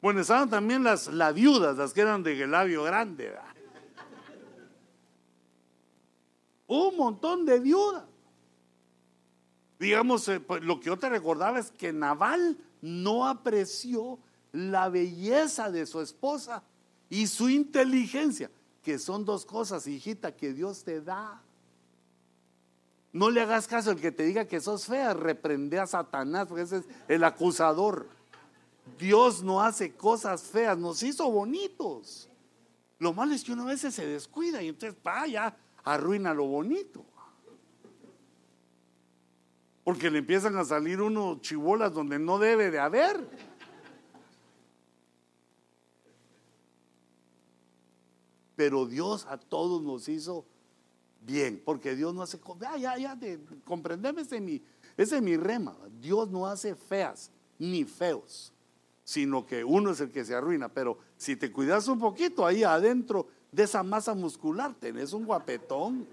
[0.00, 3.34] Bueno, estaban también las, las viudas, las que eran de labio grande.
[6.66, 8.04] Un montón de viudas.
[9.78, 14.18] digamos, eh, pues, lo que yo te recordaba es que Naval no apreció
[14.52, 16.62] la belleza de su esposa
[17.08, 18.50] y su inteligencia,
[18.82, 21.42] que son dos cosas, hijita, que Dios te da.
[23.12, 26.62] No le hagas caso al que te diga que sos fea, reprende a Satanás, porque
[26.62, 28.08] ese es el acusador.
[28.98, 32.28] Dios no hace cosas feas, nos hizo bonitos.
[32.98, 37.04] Lo malo es que uno a veces se descuida y entonces vaya, arruina lo bonito.
[39.82, 43.26] Porque le empiezan a salir unos chibolas donde no debe de haber.
[48.54, 50.44] Pero Dios a todos nos hizo
[51.22, 53.18] bien, porque Dios no hace, ya, ya, ya,
[53.64, 54.62] comprendeme, ese es, mi,
[54.96, 55.76] ese es mi rema.
[55.98, 58.52] Dios no hace feas ni feos,
[59.10, 60.68] sino que uno es el que se arruina.
[60.68, 66.06] Pero si te cuidas un poquito ahí adentro de esa masa muscular, tenés un guapetón.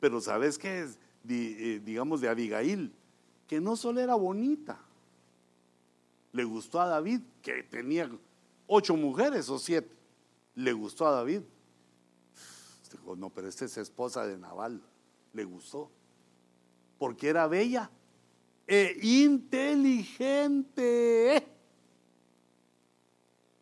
[0.00, 0.98] Pero ¿sabes qué es?
[1.28, 2.94] Eh, digamos de Abigail,
[3.46, 4.80] que no solo era bonita,
[6.32, 8.10] le gustó a David, que tenía
[8.66, 9.94] ocho mujeres o siete.
[10.54, 11.42] Le gustó a David.
[12.90, 14.80] Dijo, no, pero esta es esposa de Naval.
[15.34, 15.90] Le gustó.
[16.98, 17.90] Porque era bella
[18.68, 20.36] e inteligente.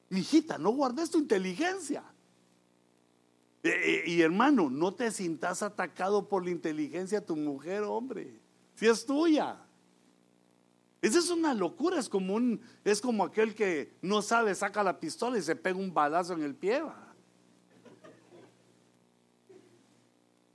[0.08, 2.02] Mijita, no guardes tu inteligencia.
[3.62, 8.40] E, e, y hermano, no te sintas atacado por la inteligencia de tu mujer, hombre.
[8.74, 9.58] Si es tuya.
[11.02, 14.98] Esa es una locura, es como, un, es como aquel que no sabe, saca la
[14.98, 16.82] pistola y se pega un balazo en el pie.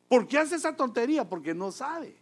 [0.09, 1.27] ¿Por qué hace esa tontería?
[1.27, 2.20] Porque no sabe.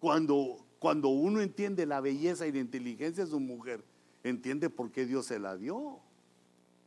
[0.00, 3.84] Cuando, cuando uno entiende la belleza y la inteligencia de su mujer,
[4.24, 6.00] entiende por qué Dios se la dio.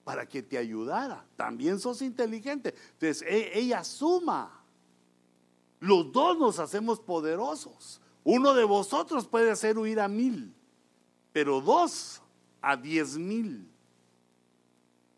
[0.03, 1.25] Para que te ayudara.
[1.37, 2.75] También sos inteligente.
[2.93, 4.61] Entonces, e, ella suma.
[5.79, 8.01] Los dos nos hacemos poderosos.
[8.23, 10.53] Uno de vosotros puede hacer huir a mil,
[11.31, 12.21] pero dos
[12.61, 13.69] a diez mil.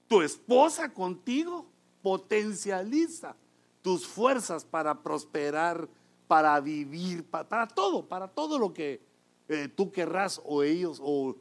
[0.07, 1.67] Tu esposa contigo
[2.01, 3.35] potencializa
[3.81, 5.87] tus fuerzas para prosperar,
[6.27, 9.01] para vivir, para, todo, para todo lo que
[9.47, 11.35] eh, tú querrás o ellos o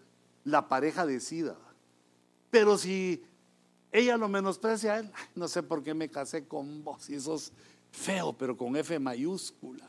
[0.45, 1.57] la pareja decida.
[2.51, 3.22] Pero si
[3.91, 7.53] ella lo menosprecia a él, no sé por qué me casé con vos, y sos
[7.91, 9.85] feo, pero con F mayúscula.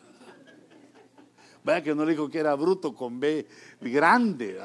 [1.64, 3.48] Vaya que no le dijo que era bruto con B
[3.82, 4.62] grande.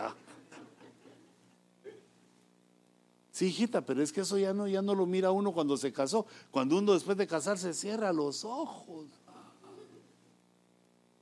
[3.32, 5.90] Sí, hijita, pero es que eso ya no, ya no lo mira uno cuando se
[5.90, 6.26] casó.
[6.50, 9.06] Cuando uno después de casarse cierra los ojos.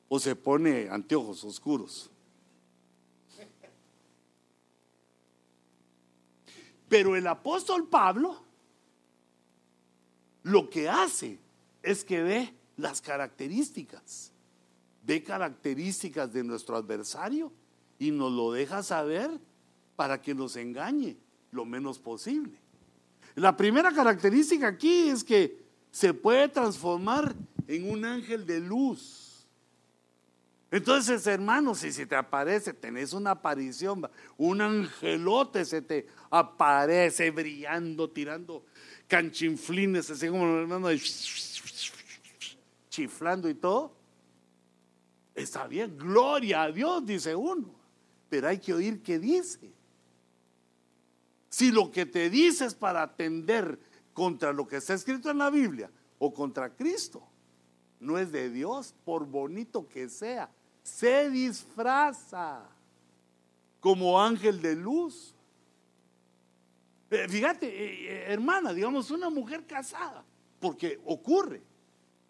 [0.09, 2.11] O se pone anteojos oscuros.
[6.89, 8.43] Pero el apóstol Pablo
[10.45, 11.39] lo que hace
[11.83, 14.33] es que ve las características
[15.09, 17.51] ve características de nuestro adversario
[17.99, 19.31] y nos lo deja saber
[19.97, 21.17] para que nos engañe
[21.51, 22.53] lo menos posible.
[23.35, 27.35] La primera característica aquí es que se puede transformar
[27.67, 29.18] en un ángel de luz.
[30.71, 38.11] Entonces, hermanos, si se te aparece, tenés una aparición, un angelote se te aparece brillando,
[38.11, 38.65] tirando
[39.07, 40.89] canchinflines, así como hermano,
[42.91, 43.97] chiflando y todo.
[45.35, 47.75] Está bien, gloria a Dios, dice uno.
[48.29, 49.73] Pero hay que oír qué dice.
[51.49, 53.79] Si lo que te dice es para atender
[54.13, 57.27] contra lo que está escrito en la Biblia o contra Cristo,
[58.01, 60.51] no es de Dios, por bonito que sea,
[60.89, 62.63] se disfraza
[63.79, 65.35] como ángel de luz.
[67.11, 70.25] Eh, fíjate, eh, eh, hermana, digamos una mujer casada,
[70.59, 71.63] porque ocurre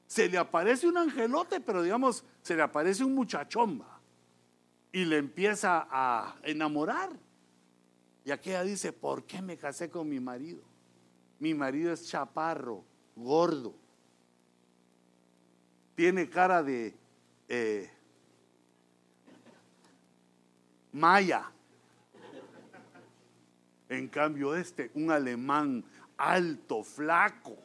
[0.07, 4.01] se le aparece un angelote, pero digamos, se le aparece un muchachomba
[4.91, 7.11] y le empieza a enamorar.
[8.25, 10.63] Y aquella dice, ¿por qué me casé con mi marido?
[11.39, 12.85] Mi marido es chaparro,
[13.15, 13.75] gordo,
[15.95, 16.97] tiene cara de
[20.93, 21.51] maya.
[23.89, 25.85] En cambio este, un alemán
[26.17, 27.57] alto, flaco,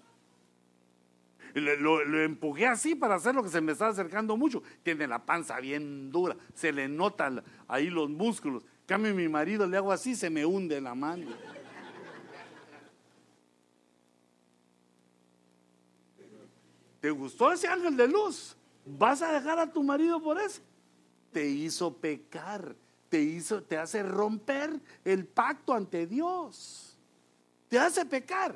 [1.62, 4.64] lo, empujé así para hacer lo que se me estaba acercando mucho.
[4.82, 8.64] Tiene la panza bien dura, se le notan ahí los músculos.
[8.86, 11.28] Cambio mi marido, le hago así, se me hunde la mano.
[17.00, 18.56] ¿Te gustó ese ángel de luz?
[18.86, 20.62] ¿Vas a dejar a tu marido por eso?
[21.32, 22.76] Te hizo pecar,
[23.68, 26.98] te hace romper el pacto ante Dios.
[27.70, 28.56] Te hace pecar.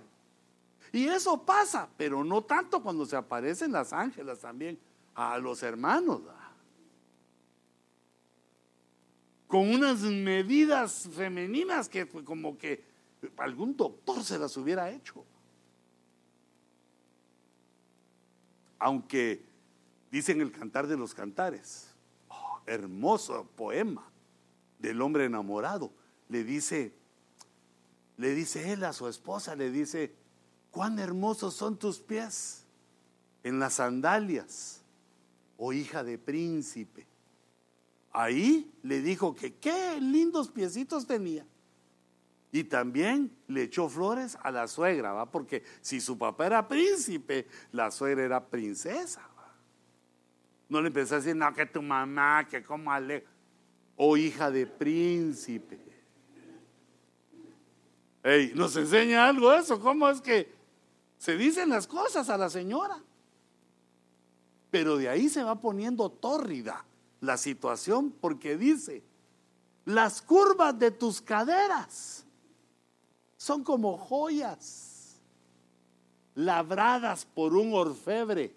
[0.91, 4.79] Y eso pasa, pero no tanto cuando se aparecen las ángelas también
[5.13, 6.21] a los hermanos.
[9.47, 12.83] Con unas medidas femeninas que fue como que
[13.37, 15.23] algún doctor se las hubiera hecho.
[18.79, 19.43] Aunque
[20.11, 21.93] dicen el cantar de los cantares,
[22.29, 24.11] oh, hermoso poema
[24.79, 25.91] del hombre enamorado,
[26.29, 26.93] le dice,
[28.17, 30.13] le dice él a su esposa, le dice,
[30.71, 32.65] cuán hermosos son tus pies
[33.43, 34.81] en las sandalias,
[35.57, 37.07] oh hija de príncipe.
[38.11, 41.45] Ahí le dijo que qué lindos piecitos tenía.
[42.51, 45.29] Y también le echó flores a la suegra, ¿va?
[45.29, 49.21] Porque si su papá era príncipe, la suegra era princesa,
[50.69, 52.91] No le empezó a decir, no, que tu mamá, que como
[53.97, 55.79] Oh hija de príncipe.
[58.23, 59.79] Ey, nos enseña algo eso.
[59.79, 60.53] ¿Cómo es que
[61.17, 63.01] se dicen las cosas a la señora?
[64.69, 66.85] Pero de ahí se va poniendo tórrida
[67.21, 69.03] la situación porque dice,
[69.85, 72.25] las curvas de tus caderas
[73.37, 75.19] son como joyas
[76.35, 78.53] labradas por un orfebre.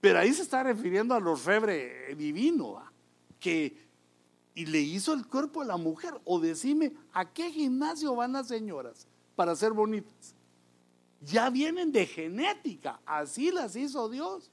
[0.00, 2.82] Pero ahí se está refiriendo al orfebre divino,
[3.40, 3.90] que
[4.54, 6.20] y le hizo el cuerpo a la mujer.
[6.24, 10.34] O decime, ¿a qué gimnasio van las señoras para ser bonitas?
[11.22, 14.50] Ya vienen de genética, así las hizo Dios.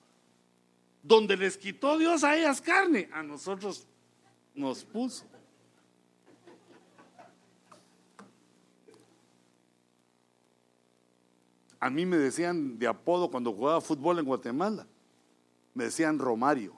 [1.04, 3.88] Donde les quitó Dios a ellas carne, a nosotros
[4.54, 5.26] nos puso.
[11.80, 14.88] A mí me decían de apodo cuando jugaba fútbol en Guatemala,
[15.74, 16.74] me decían Romario.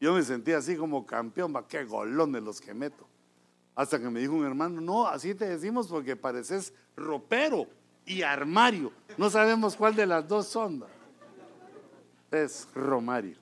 [0.00, 3.06] Yo me sentía así como campeón, va, qué golón de los que meto.
[3.74, 7.66] Hasta que me dijo un hermano, no, así te decimos porque pareces ropero
[8.06, 8.92] y armario.
[9.18, 10.84] No sabemos cuál de las dos son.
[12.30, 13.36] Es Romario.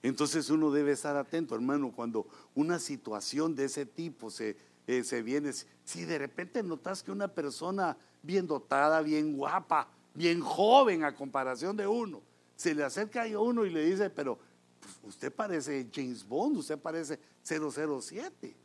[0.00, 5.22] Entonces uno debe estar atento, hermano, cuando una situación de ese tipo se, eh, se
[5.22, 5.52] viene.
[5.84, 11.76] Si de repente notas que una persona bien dotada, bien guapa, bien joven a comparación
[11.76, 12.22] de uno,
[12.56, 14.38] se le acerca a uno y le dice, pero
[14.80, 18.56] pues, usted parece James Bond, usted parece 007.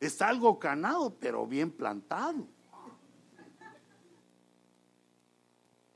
[0.00, 2.46] Está algo canado, pero bien plantado.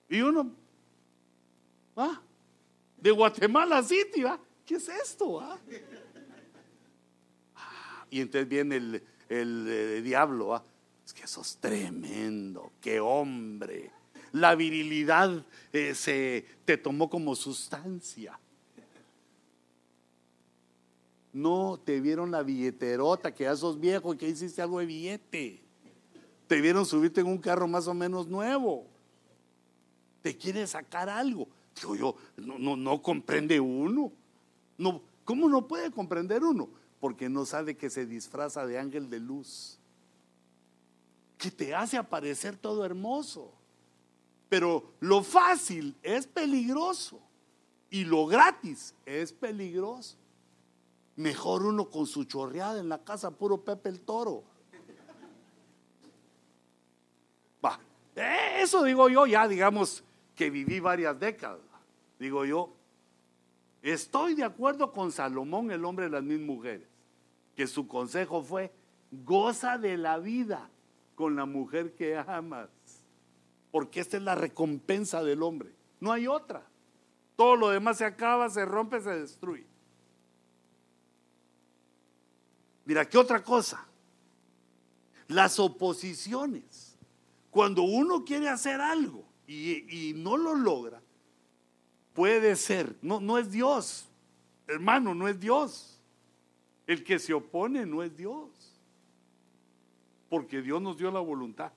[0.09, 0.51] Y uno,
[1.97, 2.21] ¿va?
[3.03, 4.39] de Guatemala City, ¿va?
[4.65, 5.41] ¿Qué es esto?
[5.41, 5.59] Ah?
[8.09, 10.65] Y entonces viene el, el, diablo, ¿va?
[11.13, 13.91] Es que sos tremendo, qué hombre.
[14.33, 18.39] La virilidad eh, se te tomó como sustancia.
[21.35, 25.63] No te vieron la billeterota, que ya sos viejo y que hiciste algo de billete.
[26.47, 28.87] Te vieron subirte en un carro más o menos nuevo.
[30.23, 31.49] Te quiere sacar algo.
[31.75, 34.13] Digo yo, no, no, no comprende uno.
[34.79, 36.69] No, ¿Cómo no puede comprender uno?
[37.01, 39.79] Porque no sabe que se disfraza de ángel de luz.
[41.43, 43.53] Que te hace aparecer todo hermoso.
[44.49, 47.21] Pero lo fácil es peligroso.
[47.91, 50.17] Y lo gratis es peligroso.
[51.17, 54.45] Mejor uno con su chorreada en la casa, puro Pepe el Toro.
[57.65, 57.81] Va,
[58.15, 60.05] eso digo yo ya, digamos,
[60.37, 61.61] que viví varias décadas,
[62.21, 62.73] digo yo,
[63.83, 66.87] estoy de acuerdo con Salomón, el hombre de las mil mujeres,
[67.57, 68.73] que su consejo fue,
[69.11, 70.71] goza de la vida
[71.23, 72.69] con la mujer que amas,
[73.71, 75.71] porque esta es la recompensa del hombre,
[76.01, 76.67] no hay otra.
[77.37, 79.65] Todo lo demás se acaba, se rompe, se destruye.
[82.85, 83.87] Mira, ¿qué otra cosa?
[85.29, 86.99] Las oposiciones.
[87.53, 91.01] Cuando uno quiere hacer algo y, no lo logra,
[92.15, 94.09] puede ser, no, no es Dios,
[94.67, 96.01] hermano, no es Dios.
[96.89, 98.49] El que se opone no es Dios,
[100.33, 101.75] porque Dios nos dio la voluntad,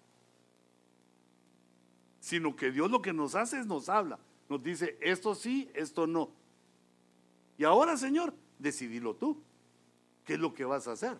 [2.22, 6.08] sino que Dios lo que nos hace es nos habla, nos dice, esto sí, esto
[6.08, 6.32] no.
[7.58, 9.44] Y ahora, Señor, decidilo tú,
[10.24, 11.18] qué es lo que vas a hacer.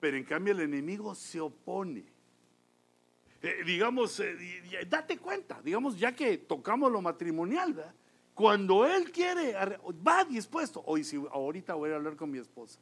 [0.00, 2.04] Pero en cambio el enemigo se opone.
[3.40, 7.94] Eh, digamos, eh, date cuenta, digamos, ya que tocamos lo matrimonial,
[8.34, 9.54] cuando él quiere,
[10.04, 10.82] va dispuesto.
[10.84, 12.80] Hoy, si ahorita voy a hablar con mi esposa.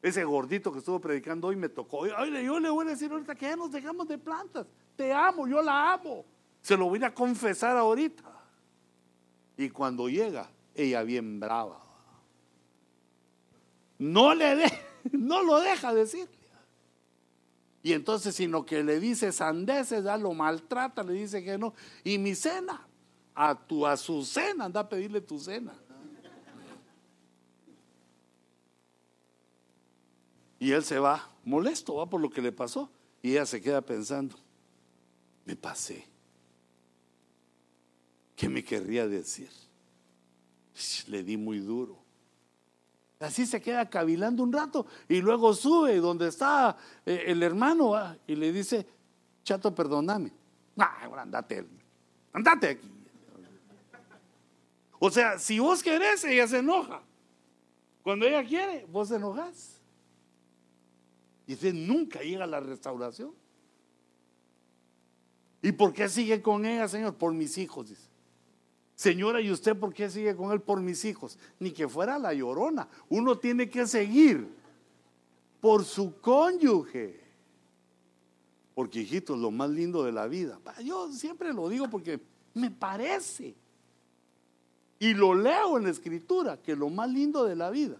[0.00, 1.98] Ese gordito que estuvo predicando hoy me tocó.
[1.98, 4.66] Oye, yo le voy a decir ahorita que ya nos dejamos de plantas.
[4.96, 6.24] Te amo, yo la amo.
[6.62, 8.24] Se lo voy a confesar ahorita.
[9.56, 11.80] Y cuando llega, ella bien brava.
[13.98, 14.72] no le de,
[15.12, 16.28] no lo deja decir.
[17.82, 21.74] Y entonces, sino que le dice sandeces, ya lo maltrata, le dice que no.
[22.04, 22.86] Y mi cena,
[23.34, 25.72] a tu a su cena, anda a pedirle tu cena.
[30.58, 32.90] Y él se va molesto, va por lo que le pasó.
[33.22, 34.36] Y ella se queda pensando,
[35.44, 36.06] me pasé.
[38.36, 39.50] ¿Qué me querría decir?
[41.08, 41.98] Le di muy duro.
[43.20, 48.36] Así se queda cavilando un rato y luego sube donde está eh, el hermano y
[48.36, 48.86] le dice,
[49.42, 50.32] chato, perdóname.
[50.76, 51.66] Ah, andate,
[52.32, 52.88] andate aquí.
[55.00, 57.02] O sea, si vos querés, ella se enoja.
[58.02, 59.77] Cuando ella quiere, vos te enojas.
[61.48, 63.32] Y usted nunca llega a la restauración.
[65.62, 67.14] ¿Y por qué sigue con ella, Señor?
[67.14, 68.06] Por mis hijos, dice.
[68.94, 70.60] Señora, ¿y usted por qué sigue con él?
[70.60, 71.38] Por mis hijos.
[71.58, 72.86] Ni que fuera la llorona.
[73.08, 74.46] Uno tiene que seguir
[75.60, 77.18] por su cónyuge.
[78.74, 80.60] Porque, hijito, es lo más lindo de la vida.
[80.84, 82.20] Yo siempre lo digo porque
[82.52, 83.54] me parece.
[84.98, 87.96] Y lo leo en la escritura, que lo más lindo de la vida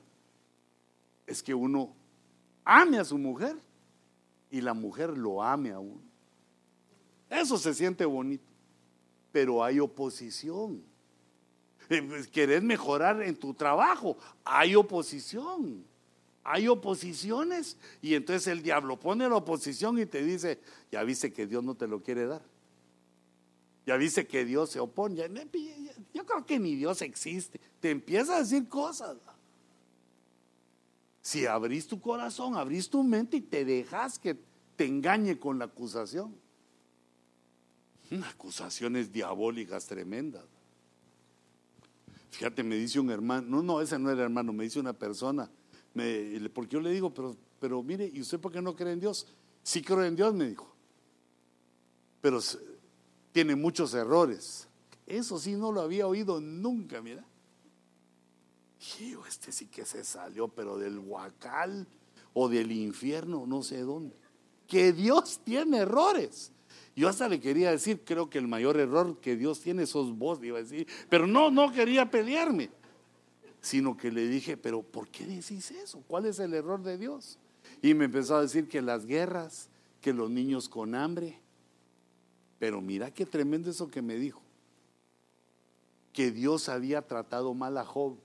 [1.27, 1.95] es que uno
[2.69, 3.57] ame a su mujer
[4.51, 6.03] y la mujer lo ame a uno.
[7.31, 8.45] Eso se siente bonito,
[9.33, 10.83] pero hay oposición.
[11.91, 15.83] Eh, pues, querés mejorar en tu trabajo, hay oposición.
[16.45, 20.61] Hay oposiciones y entonces el diablo pone la oposición y te dice,
[20.93, 22.43] ya viste que Dios no te lo quiere dar.
[23.87, 25.17] Ya viste que Dios se opone.
[26.13, 27.59] Yo creo que ni Dios existe.
[27.81, 29.17] Te empieza a decir cosas.
[31.29, 34.35] Si abrís tu corazón, abrís tu mente y te dejas que
[34.77, 36.35] te engañe con la acusación.
[38.31, 40.47] Acusaciones diabólicas tremendas.
[42.31, 45.51] Fíjate, me dice un hermano, no, no, ese no era hermano, me dice una persona,
[46.55, 49.27] porque yo le digo, pero, pero mire, ¿y usted por qué no cree en Dios?
[49.63, 50.75] Sí creo en Dios, me dijo,
[52.23, 52.41] pero
[53.33, 54.67] tiene muchos errores.
[55.07, 57.28] Eso sí no lo había oído nunca, mira
[59.27, 61.87] este sí que se salió, pero del huacal
[62.33, 64.17] o del infierno, no sé dónde.
[64.67, 66.53] Que Dios tiene errores.
[66.95, 70.43] Yo hasta le quería decir, creo que el mayor error que Dios tiene sos vos,
[70.43, 70.87] iba a decir.
[71.09, 72.71] Pero no, no quería pelearme.
[73.61, 76.03] Sino que le dije, pero ¿por qué decís eso?
[76.07, 77.39] ¿Cuál es el error de Dios?
[77.83, 79.69] Y me empezó a decir que las guerras,
[80.01, 81.41] que los niños con hambre.
[82.59, 84.43] Pero mira qué tremendo eso que me dijo.
[86.13, 88.17] Que Dios había tratado mal a Job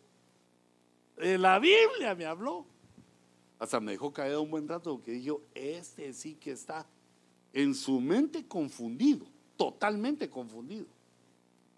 [1.23, 2.65] la Biblia me habló.
[3.59, 6.85] Hasta me dejó caer un buen rato porque dijo, este sí que está
[7.53, 10.87] en su mente confundido, totalmente confundido.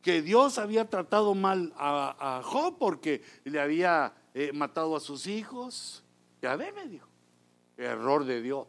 [0.02, 6.04] Que Dios había tratado mal a, Job porque le había eh, matado a sus hijos.
[6.42, 7.08] Ya ve, me dijo,
[7.78, 8.68] error de Dios.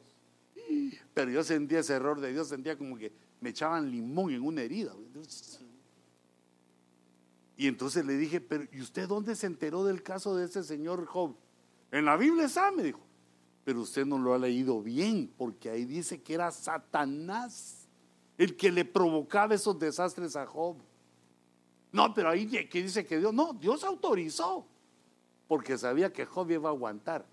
[1.15, 4.63] Pero yo sentía ese error de Dios, sentía como que me echaban limón en una
[4.63, 4.93] herida.
[7.57, 11.07] Y entonces le dije, pero ¿y usted dónde se enteró del caso de ese señor
[11.07, 11.35] Job?
[11.91, 13.01] En la Biblia está, me dijo.
[13.65, 17.89] Pero usted no lo ha leído bien, porque ahí dice que era Satanás
[18.39, 20.77] el que le provocaba esos desastres a Job.
[21.93, 24.67] No, pero ahí que dice que Dios, no, Dios autorizó,
[25.49, 27.25] porque sabía que Job iba a aguantar.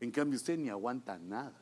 [0.00, 1.54] En cambio usted ni aguanta nada.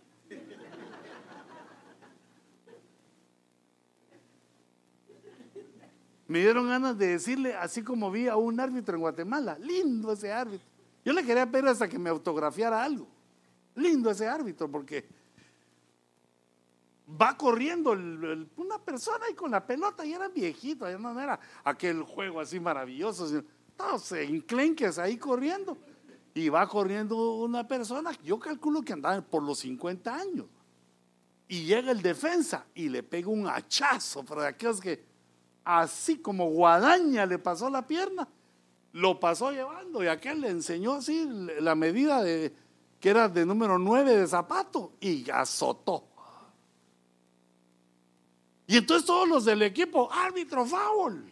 [6.32, 10.32] Me dieron ganas de decirle, así como vi a un árbitro en Guatemala, lindo ese
[10.32, 10.66] árbitro.
[11.04, 13.06] Yo le quería pedir hasta que me autografiara algo.
[13.74, 15.06] Lindo ese árbitro, porque
[17.20, 17.90] va corriendo
[18.56, 22.59] una persona ahí con la pelota y era viejito, ya no era aquel juego así
[22.59, 23.44] maravilloso, sino
[23.76, 25.76] todos enclenques ahí corriendo.
[26.32, 30.46] Y va corriendo una persona, yo calculo que andaba por los 50 años.
[31.46, 35.11] Y llega el defensa y le pega un hachazo, de aquellos que
[35.64, 38.28] así como guadaña le pasó la pierna,
[38.93, 41.26] lo pasó llevando y aquel le enseñó así
[41.60, 42.52] la medida de
[43.01, 46.05] que era de número 9 de zapato y azotó.
[48.66, 51.30] Y entonces todos los del equipo, árbitro, foul.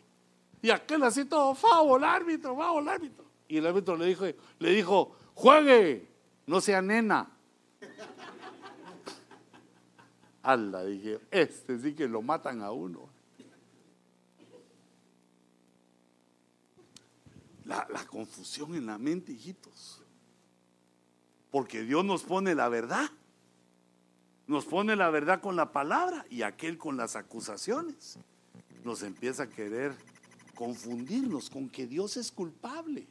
[0.63, 3.25] Y aquel así todo, foul, árbitro, foul, árbitro.
[3.49, 4.25] Y el árbitro le dijo,
[4.59, 6.09] le dijo, juegue,
[6.47, 7.31] no sea nena.
[10.43, 13.09] Ala, dije, este sí que lo matan a uno.
[17.71, 20.03] La, confusión en la mente, hijitos.
[21.51, 23.09] Porque Dios nos pone la verdad.
[24.47, 28.19] Nos pone la verdad con la palabra y aquel con las acusaciones.
[28.85, 29.95] Nos empieza a querer
[30.55, 33.07] confundirnos con que Dios es culpable.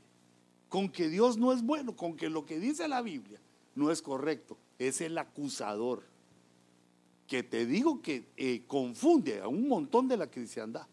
[0.67, 3.39] con que Dios no es bueno, con que lo que dice la Biblia
[3.73, 4.55] no es correcto.
[4.77, 6.03] Es el acusador
[7.25, 10.85] que te digo que eh, confunde a un montón de la cristiandad.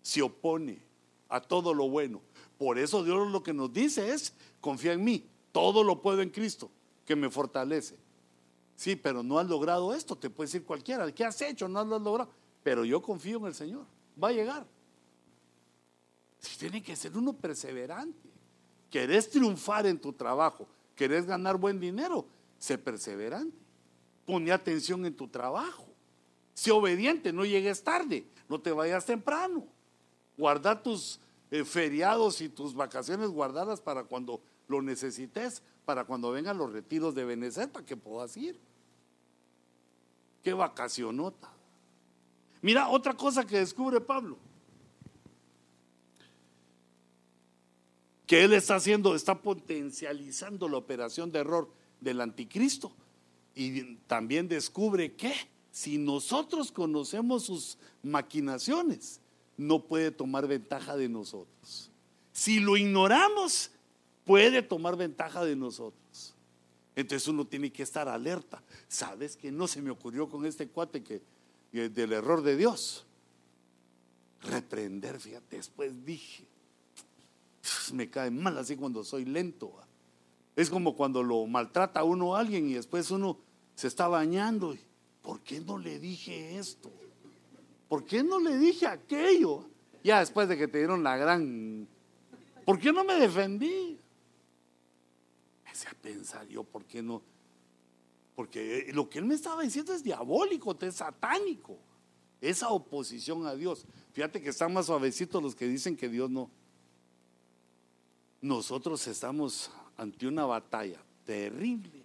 [0.00, 0.85] Se opone
[1.28, 2.20] a todo lo bueno.
[2.58, 6.30] Por eso Dios lo que nos dice es, confía en mí, todo lo puedo en
[6.30, 6.70] Cristo,
[7.04, 7.96] que me fortalece.
[8.76, 11.68] Sí, pero no has logrado esto, te puede decir cualquiera, ¿qué has hecho?
[11.68, 12.30] No lo has logrado.
[12.62, 13.86] Pero yo confío en el Señor,
[14.22, 14.66] va a llegar.
[16.58, 18.28] Tiene que ser uno perseverante.
[18.90, 22.26] Querés triunfar en tu trabajo, querés ganar buen dinero,
[22.58, 23.56] sé perseverante.
[24.24, 25.86] Pone atención en tu trabajo.
[26.54, 29.66] Sé obediente, no llegues tarde, no te vayas temprano.
[30.36, 36.58] Guarda tus eh, feriados y tus vacaciones guardadas para cuando lo necesites, para cuando vengan
[36.58, 38.58] los retiros de Benecer, para que puedas ir.
[40.42, 41.50] Qué vacacionota.
[42.62, 44.38] Mira, otra cosa que descubre Pablo.
[48.26, 52.92] que él está haciendo, está potencializando la operación de error del anticristo.
[53.54, 55.32] Y también descubre que
[55.70, 59.20] si nosotros conocemos sus maquinaciones,
[59.56, 61.90] no puede tomar ventaja de nosotros.
[62.32, 63.70] Si lo ignoramos,
[64.24, 66.34] puede tomar ventaja de nosotros.
[66.94, 68.62] Entonces uno tiene que estar alerta.
[68.88, 71.22] ¿Sabes que no se me ocurrió con este cuate que,
[71.72, 73.04] del error de Dios?
[74.42, 76.46] Reprender, fíjate, después dije,
[77.92, 79.72] me cae mal así cuando soy lento.
[80.54, 83.38] Es como cuando lo maltrata uno a alguien y después uno
[83.74, 84.76] se está bañando.
[85.20, 86.90] ¿Por qué no le dije esto?
[87.88, 89.68] ¿Por qué no le dije aquello?
[90.02, 91.86] Ya después de que te dieron la gran...
[92.64, 93.98] ¿Por qué no me defendí?
[95.64, 97.22] Empecé a pensar yo, ¿por qué no?
[98.34, 101.78] Porque lo que él me estaba diciendo es diabólico, es satánico.
[102.40, 103.86] Esa oposición a Dios.
[104.12, 106.50] Fíjate que están más suavecitos los que dicen que Dios no,
[108.40, 112.04] nosotros estamos ante una batalla terrible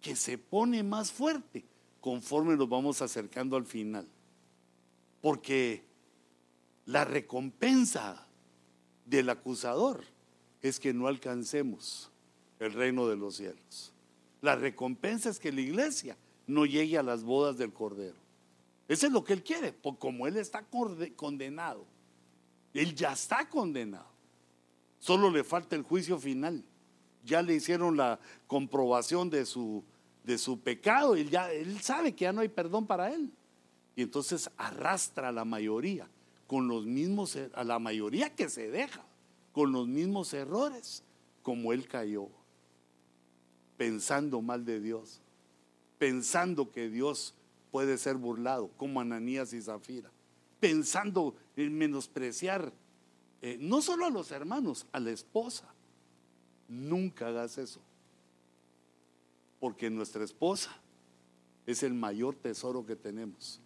[0.00, 1.64] que se pone más fuerte
[2.00, 4.06] conforme nos vamos acercando al final.
[5.22, 5.82] Porque
[6.84, 8.26] la recompensa
[9.06, 10.04] del acusador
[10.60, 12.10] es que no alcancemos
[12.58, 13.92] el reino de los cielos.
[14.42, 18.16] La recompensa es que la iglesia no llegue a las bodas del Cordero.
[18.88, 20.66] Eso es lo que él quiere, porque como él está
[21.16, 21.86] condenado,
[22.74, 24.10] él ya está condenado.
[24.98, 26.64] Solo le falta el juicio final.
[27.24, 29.84] Ya le hicieron la comprobación de su,
[30.24, 33.30] de su pecado ya él sabe que ya no hay perdón para él.
[33.94, 36.08] Y entonces arrastra a la mayoría
[36.46, 39.02] con los mismos a la mayoría que se deja
[39.52, 41.02] con los mismos errores
[41.42, 42.28] como él cayó.
[43.76, 45.20] Pensando mal de Dios,
[45.98, 47.34] pensando que Dios
[47.70, 50.10] puede ser burlado como Ananías y Zafira,
[50.60, 52.72] pensando en menospreciar
[53.40, 55.66] eh, no solo a los hermanos, a la esposa.
[56.68, 57.80] Nunca hagas eso.
[59.58, 60.70] Porque nuestra esposa
[61.66, 63.60] es el mayor tesoro que tenemos.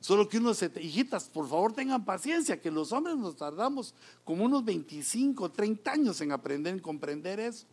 [0.00, 3.94] Solo que uno se, hijitas, por favor tengan paciencia, que los hombres nos tardamos
[4.24, 7.66] como unos 25, 30 años en aprender, en comprender eso.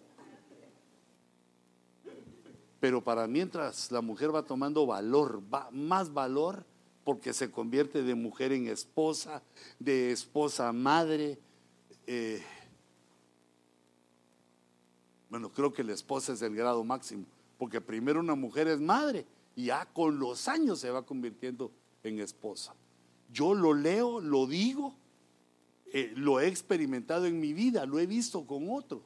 [2.80, 6.66] Pero para mientras la mujer va tomando valor, va más valor,
[7.04, 9.44] porque se convierte de mujer en esposa,
[9.80, 11.38] de esposa madre.
[12.08, 12.44] Eh,
[15.30, 17.26] bueno, creo que la esposa es el grado máximo,
[17.60, 19.26] porque primero una mujer es madre
[19.56, 22.74] y ya con los años se va convirtiendo en esposa.
[23.32, 24.96] Yo lo leo, lo digo,
[25.94, 29.02] eh, lo he experimentado en mi vida, lo he visto con otros.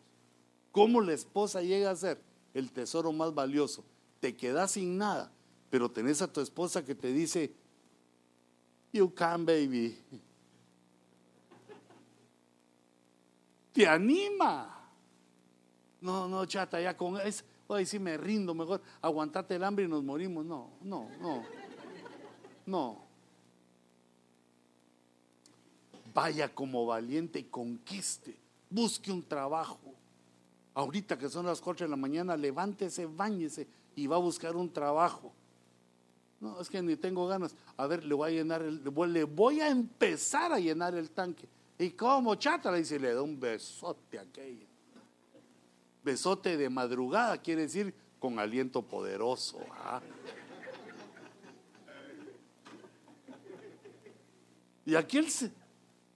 [0.71, 2.21] ¿Cómo la esposa llega a ser
[2.53, 3.83] el tesoro más valioso?
[4.19, 5.31] Te quedas sin nada,
[5.69, 7.53] pero tenés a tu esposa que te dice,
[8.91, 9.97] You can, baby.
[13.71, 14.75] Te anima.
[16.01, 17.43] No, no, chata, ya con eso.
[17.67, 20.43] Hoy sí me rindo, mejor aguantate el hambre y nos morimos.
[20.43, 21.58] No, no, no.
[22.69, 22.99] No.
[26.13, 28.35] Vaya como valiente y conquiste.
[28.69, 29.79] Busque un trabajo.
[30.75, 34.71] Ahorita que son las 4 de la mañana, levántese, bañese y va a buscar un
[34.71, 35.33] trabajo.
[36.39, 37.55] No, es que ni tengo ganas.
[37.75, 41.47] A ver, le voy a llenar el, le voy a empezar a llenar el tanque.
[41.79, 42.71] ¿Y cómo chata?
[42.71, 44.67] Le dice, le da un besote a aquella.
[46.03, 49.57] Besote de madrugada quiere decir con aliento poderoso.
[49.71, 50.01] ¿ah?
[54.89, 55.27] Y aquí él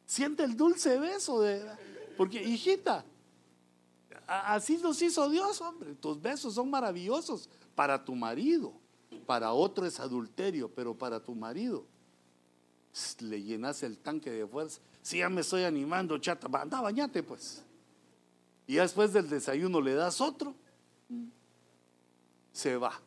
[0.05, 1.63] siente el dulce beso de.
[2.17, 3.05] Porque, hijita,
[4.27, 5.95] así nos hizo Dios, hombre.
[5.95, 8.73] Tus besos son maravillosos para tu marido
[9.25, 11.85] para otro es adulterio, pero para tu marido
[13.21, 14.79] le llenas el tanque de fuerza.
[15.01, 17.63] Si ya me estoy animando, chata, anda, bañate pues.
[18.67, 20.53] Y después del desayuno le das otro,
[22.51, 22.99] se va.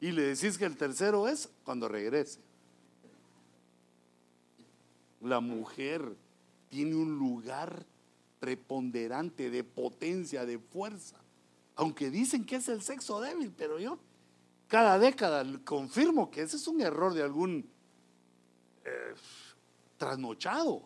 [0.00, 2.40] Y le decís que el tercero es cuando regrese.
[5.20, 6.16] La mujer
[6.68, 7.84] tiene un lugar
[8.40, 11.16] preponderante de potencia, de fuerza.
[11.76, 13.98] Aunque dicen que es el sexo débil, pero yo
[14.68, 17.68] cada década confirmo que ese es un error de algún
[18.84, 19.14] eh,
[19.96, 20.82] trasnochado.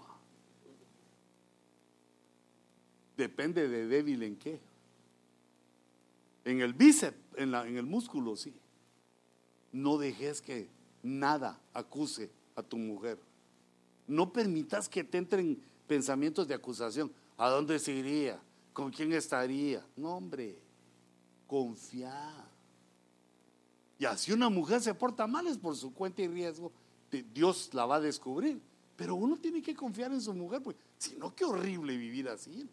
[3.16, 4.60] Depende de débil en qué.
[6.44, 8.54] En el bíceps, en, en el músculo, sí.
[9.72, 10.68] No dejes que
[11.02, 13.18] nada acuse a tu mujer.
[14.06, 17.12] No permitas que te entren pensamientos de acusación.
[17.36, 18.40] ¿A dónde se iría?
[18.72, 19.84] ¿Con quién estaría?
[19.96, 20.58] No, hombre,
[21.46, 22.32] confía.
[23.98, 26.72] Y así una mujer se porta mal es por su cuenta y riesgo.
[27.32, 28.60] Dios la va a descubrir.
[28.96, 32.68] Pero uno tiene que confiar en su mujer, pues, si no, qué horrible vivir así.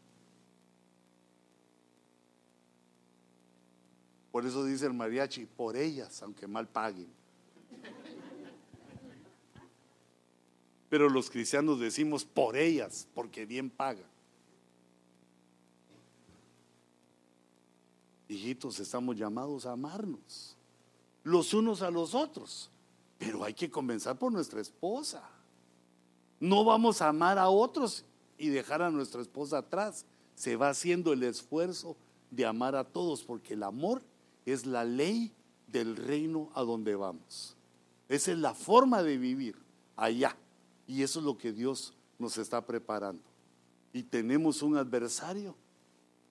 [4.31, 7.07] Por eso dice el mariachi, por ellas, aunque mal paguen.
[10.90, 14.10] Pero los cristianos decimos por ellas, porque bien pagan.
[18.28, 20.56] Hijitos, estamos llamados a amarnos
[21.24, 22.70] los unos a los otros,
[23.18, 25.24] pero hay que comenzar por nuestra esposa.
[26.40, 28.06] No vamos a amar a otros
[28.38, 30.06] y dejar a nuestra esposa atrás.
[30.36, 31.98] Se va haciendo el esfuerzo
[32.32, 34.02] de amar a todos, porque el amor
[34.45, 35.34] es la ley
[35.68, 37.56] del reino a donde vamos.
[38.07, 39.56] Esa es la forma de vivir
[39.95, 40.36] allá.
[40.90, 43.22] Y eso es lo que Dios nos está preparando.
[43.94, 45.56] Y tenemos un adversario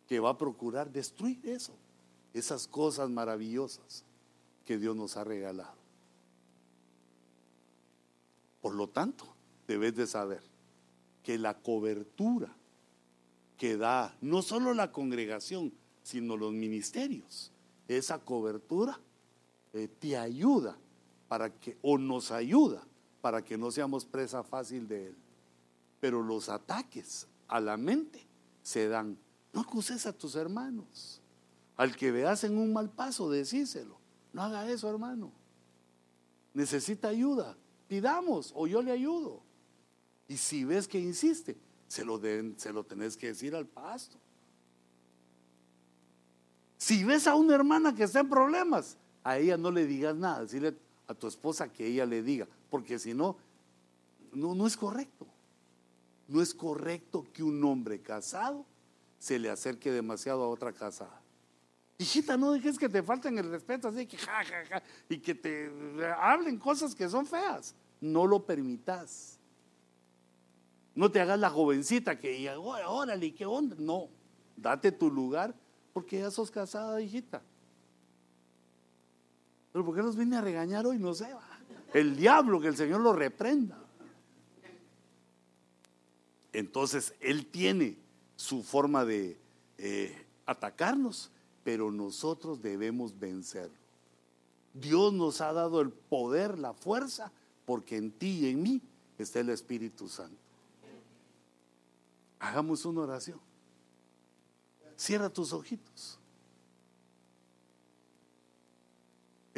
[0.08, 1.72] que va a procurar destruir eso,
[2.34, 4.04] esas cosas maravillosas
[4.64, 5.76] que Dios nos ha regalado.
[8.60, 9.24] Por lo tanto,
[9.68, 10.42] debes de saber
[11.22, 12.52] que la cobertura
[13.56, 15.72] que da no solo la congregación,
[16.02, 17.52] sino los ministerios,
[17.86, 18.98] esa cobertura
[19.72, 20.76] eh, te ayuda
[21.28, 22.87] para que, o nos ayuda
[23.20, 25.16] para que no seamos presa fácil de él.
[26.00, 28.26] Pero los ataques a la mente
[28.62, 29.18] se dan.
[29.52, 31.20] No acuses a tus hermanos.
[31.76, 33.98] Al que veas en un mal paso, decíselo.
[34.32, 35.32] No haga eso, hermano.
[36.54, 37.56] Necesita ayuda.
[37.88, 39.42] Pidamos o yo le ayudo.
[40.28, 42.20] Y si ves que insiste, se lo,
[42.56, 44.18] se lo tenés que decir al pasto.
[46.76, 50.42] Si ves a una hermana que está en problemas, a ella no le digas nada,
[50.42, 50.76] decirle
[51.06, 53.36] a tu esposa que ella le diga, porque si no,
[54.32, 55.26] no, es correcto.
[56.26, 58.66] No es correcto que un hombre casado
[59.18, 61.20] se le acerque demasiado a otra casada.
[61.96, 65.34] Hijita, no dejes que te falten el respeto, así que ja, ja, ja, y que
[65.34, 65.70] te
[66.16, 67.74] hablen cosas que son feas.
[68.00, 69.38] No lo permitas.
[70.94, 73.74] No te hagas la jovencita que diga, órale, ¿qué onda?
[73.78, 74.08] No,
[74.56, 75.54] date tu lugar
[75.92, 77.42] porque ya sos casada, hijita.
[79.72, 80.98] Pero ¿por qué nos viene a regañar hoy?
[80.98, 81.26] No sé.
[81.92, 83.78] El diablo, que el Señor lo reprenda.
[86.52, 87.96] Entonces, Él tiene
[88.36, 89.38] su forma de
[89.78, 91.30] eh, atacarnos
[91.68, 93.76] pero nosotros debemos vencerlo.
[94.72, 97.30] Dios nos ha dado el poder, la fuerza,
[97.66, 98.80] porque en ti y en mí
[99.18, 100.38] está el Espíritu Santo.
[102.38, 103.38] Hagamos una oración.
[104.96, 106.17] Cierra tus ojitos.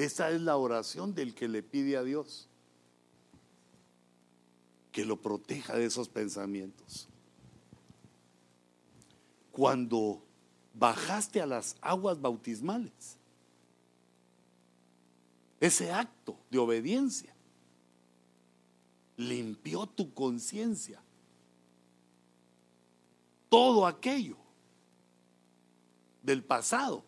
[0.00, 2.48] Esta es la oración del que le pide a Dios
[4.92, 7.06] que lo proteja de esos pensamientos.
[9.52, 10.22] Cuando
[10.72, 13.18] bajaste a las aguas bautismales.
[15.60, 17.34] Ese acto de obediencia
[19.18, 21.02] limpió tu conciencia.
[23.50, 24.38] Todo aquello
[26.22, 27.04] del pasado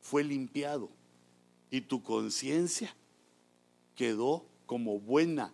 [0.00, 0.95] fue limpiado
[1.70, 2.94] y tu conciencia
[3.94, 5.52] quedó como buena.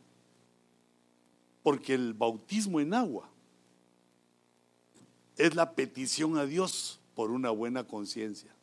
[1.63, 3.29] Porque el bautismo en agua
[5.37, 8.55] es la petición a Dios por una buena conciencia.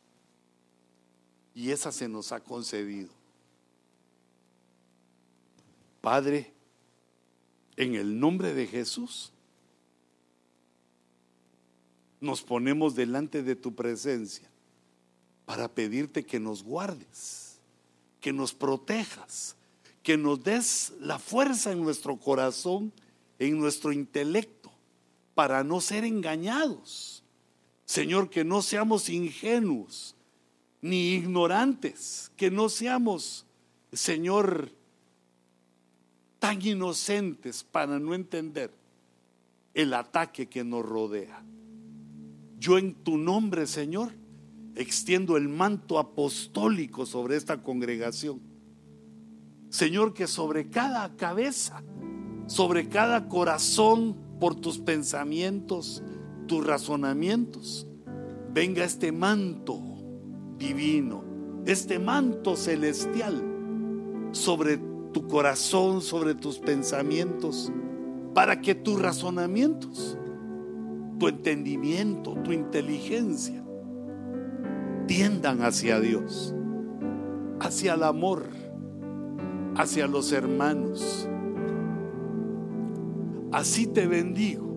[1.54, 3.10] Y esa se nos ha concedido.
[6.00, 6.52] Padre,
[7.76, 9.32] en el nombre de Jesús,
[12.20, 14.50] nos ponemos delante de tu presencia
[15.50, 17.58] para pedirte que nos guardes,
[18.20, 19.56] que nos protejas,
[20.00, 22.92] que nos des la fuerza en nuestro corazón,
[23.40, 24.70] en nuestro intelecto,
[25.34, 27.20] para no ser engañados
[27.90, 30.14] Señor, que no seamos ingenuos
[30.80, 33.46] ni ignorantes, que no seamos,
[33.92, 34.70] Señor,
[36.38, 38.70] tan inocentes para no entender
[39.74, 41.42] el ataque que nos rodea.
[42.60, 44.12] Yo en tu nombre, Señor,
[44.74, 48.40] extiendo el manto apostólico sobre esta congregación.
[49.68, 51.82] Señor, que sobre cada cabeza,
[52.46, 56.02] sobre cada corazón, por tus pensamientos,
[56.46, 57.86] tus razonamientos,
[58.52, 59.80] venga este manto
[60.58, 61.22] divino,
[61.66, 63.44] este manto celestial
[64.32, 64.78] sobre
[65.12, 67.70] tu corazón, sobre tus pensamientos,
[68.34, 70.16] para que tus razonamientos,
[71.18, 73.62] tu entendimiento, tu inteligencia,
[75.10, 76.54] tiendan hacia Dios,
[77.58, 78.44] hacia el amor,
[79.74, 81.28] hacia los hermanos.
[83.50, 84.72] Así te bendigo.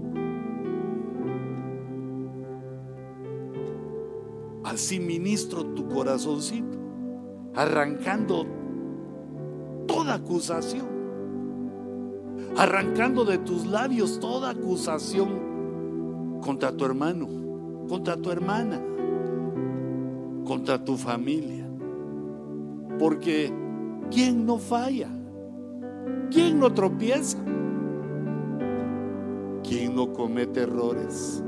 [4.63, 6.79] Así ministro tu corazoncito,
[7.53, 8.47] arrancando
[9.85, 10.87] toda acusación,
[12.57, 17.27] arrancando de tus labios toda acusación contra tu hermano,
[17.87, 18.81] contra tu hermana,
[20.43, 21.67] contra tu familia.
[22.99, 23.51] Porque
[24.11, 25.09] ¿quién no falla?
[26.31, 27.37] ¿Quién no tropieza?
[29.63, 31.43] ¿Quién no comete errores?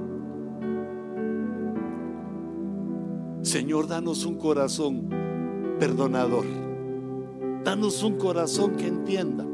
[3.42, 5.10] Señor, danos un corazón
[5.80, 6.46] perdonador.
[7.64, 9.46] Danos un corazón que entienda.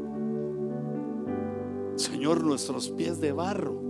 [1.96, 3.80] Señor, nuestros pies de barro.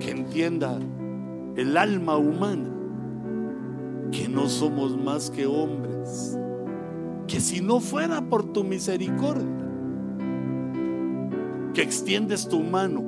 [0.00, 0.78] Que entienda
[1.56, 2.81] el alma humana.
[4.12, 6.38] Que no somos más que hombres.
[7.26, 9.48] Que si no fuera por tu misericordia,
[11.74, 13.02] que extiendes tu mano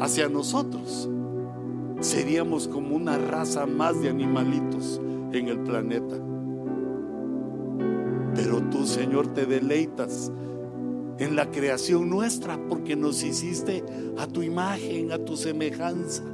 [0.00, 1.08] hacia nosotros,
[2.00, 5.00] seríamos como una raza más de animalitos
[5.32, 6.16] en el planeta.
[8.34, 10.32] Pero tú, Señor, te deleitas
[11.18, 13.84] en la creación nuestra porque nos hiciste
[14.18, 16.24] a tu imagen, a tu semejanza.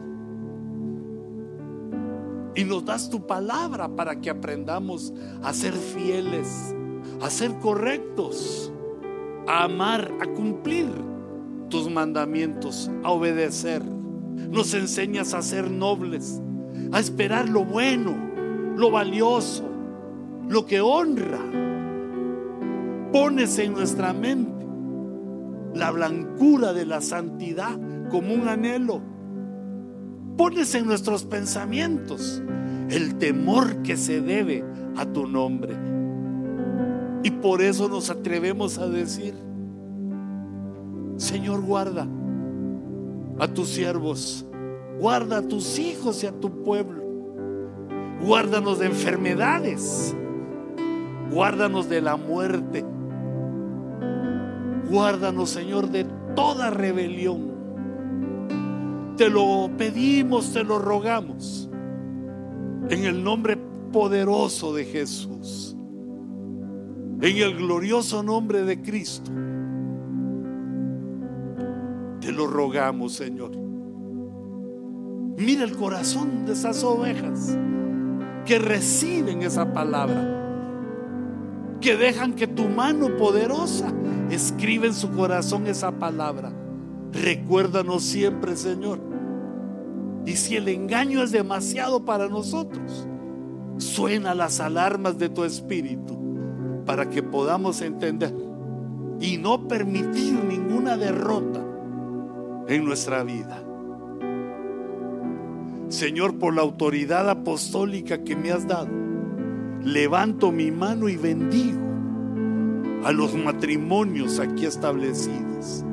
[2.57, 5.13] Y nos das tu palabra para que aprendamos
[5.43, 6.75] a ser fieles,
[7.21, 8.73] a ser correctos,
[9.47, 10.89] a amar, a cumplir
[11.69, 13.85] tus mandamientos, a obedecer.
[13.85, 16.41] Nos enseñas a ser nobles,
[16.93, 18.17] a esperar lo bueno,
[18.75, 19.65] lo valioso,
[20.49, 21.41] lo que honra.
[23.13, 24.67] Pones en nuestra mente
[25.75, 27.79] la blancura de la santidad
[28.11, 29.03] como un anhelo.
[30.37, 32.43] Pones en nuestros pensamientos
[32.91, 34.65] el temor que se debe
[34.97, 35.75] a tu nombre.
[37.23, 39.35] Y por eso nos atrevemos a decir,
[41.17, 42.07] Señor, guarda
[43.39, 44.47] a tus siervos,
[45.01, 47.03] guarda a tus hijos y a tu pueblo.
[48.23, 50.15] Guárdanos de enfermedades,
[51.31, 52.85] guárdanos de la muerte.
[54.89, 56.05] Guárdanos, Señor, de
[56.37, 57.56] toda rebelión.
[59.17, 61.71] Te lo pedimos, te lo rogamos.
[62.91, 63.57] En el nombre
[63.91, 65.75] poderoso de Jesús.
[67.21, 69.31] En el glorioso nombre de Cristo.
[72.21, 73.53] Te lo rogamos, Señor.
[75.39, 77.57] Mira el corazón de esas ovejas
[78.45, 80.35] que reciben esa palabra.
[81.81, 83.93] Que dejan que tu mano poderosa
[84.31, 86.53] escribe en su corazón esa palabra.
[87.13, 88.99] Recuérdanos siempre, Señor.
[90.27, 93.07] Y si el engaño es demasiado para nosotros,
[93.79, 96.17] suena las alarmas de tu espíritu
[96.85, 98.35] para que podamos entender
[99.21, 101.61] y no permitir ninguna derrota
[102.69, 103.63] en nuestra vida.
[105.89, 108.89] Señor, por la autoridad apostólica que me has dado,
[109.83, 111.81] levanto mi mano y bendigo
[113.05, 115.85] a los matrimonios aquí establecidos.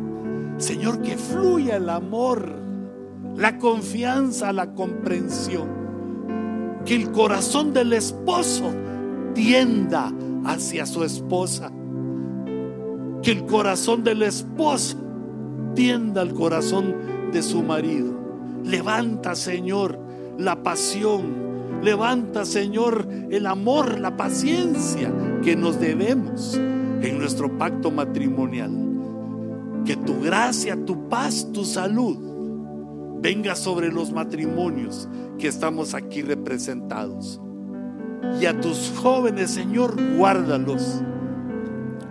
[0.64, 2.50] Señor, que fluya el amor,
[3.36, 5.68] la confianza, la comprensión.
[6.86, 8.74] Que el corazón del esposo
[9.34, 10.14] tienda
[10.46, 11.70] hacia su esposa.
[13.22, 14.96] Que el corazón del esposo
[15.76, 16.96] tienda al corazón
[17.34, 18.14] de su marido.
[18.64, 20.00] Levanta, Señor,
[20.38, 21.82] la pasión.
[21.84, 25.14] Levanta, Señor, el amor, la paciencia
[25.44, 28.93] que nos debemos en nuestro pacto matrimonial.
[29.86, 32.34] Que tu gracia, tu paz, tu salud
[33.24, 35.08] venga sobre los matrimonios
[35.40, 37.42] que estamos aquí representados.
[38.40, 41.02] Y a tus jóvenes, Señor, guárdalos.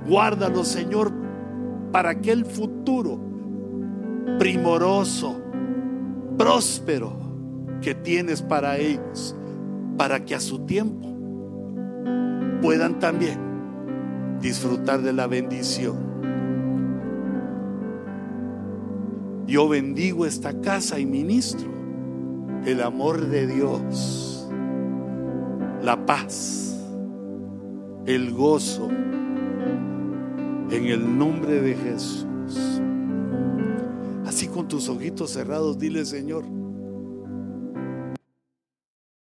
[0.08, 1.12] Guárdalos, Señor,
[1.92, 3.20] para aquel futuro
[4.38, 5.38] primoroso,
[6.38, 7.12] próspero
[7.82, 9.36] que tienes para ellos,
[9.98, 11.14] para que a su tiempo
[12.62, 13.38] puedan también
[14.40, 16.11] disfrutar de la bendición
[19.46, 21.70] Yo bendigo esta casa y ministro
[22.64, 24.48] el amor de Dios,
[25.82, 26.78] la paz,
[28.06, 28.88] el gozo,
[30.70, 32.80] en el nombre de Jesús.
[34.24, 36.44] Así con tus ojitos cerrados, dile Señor,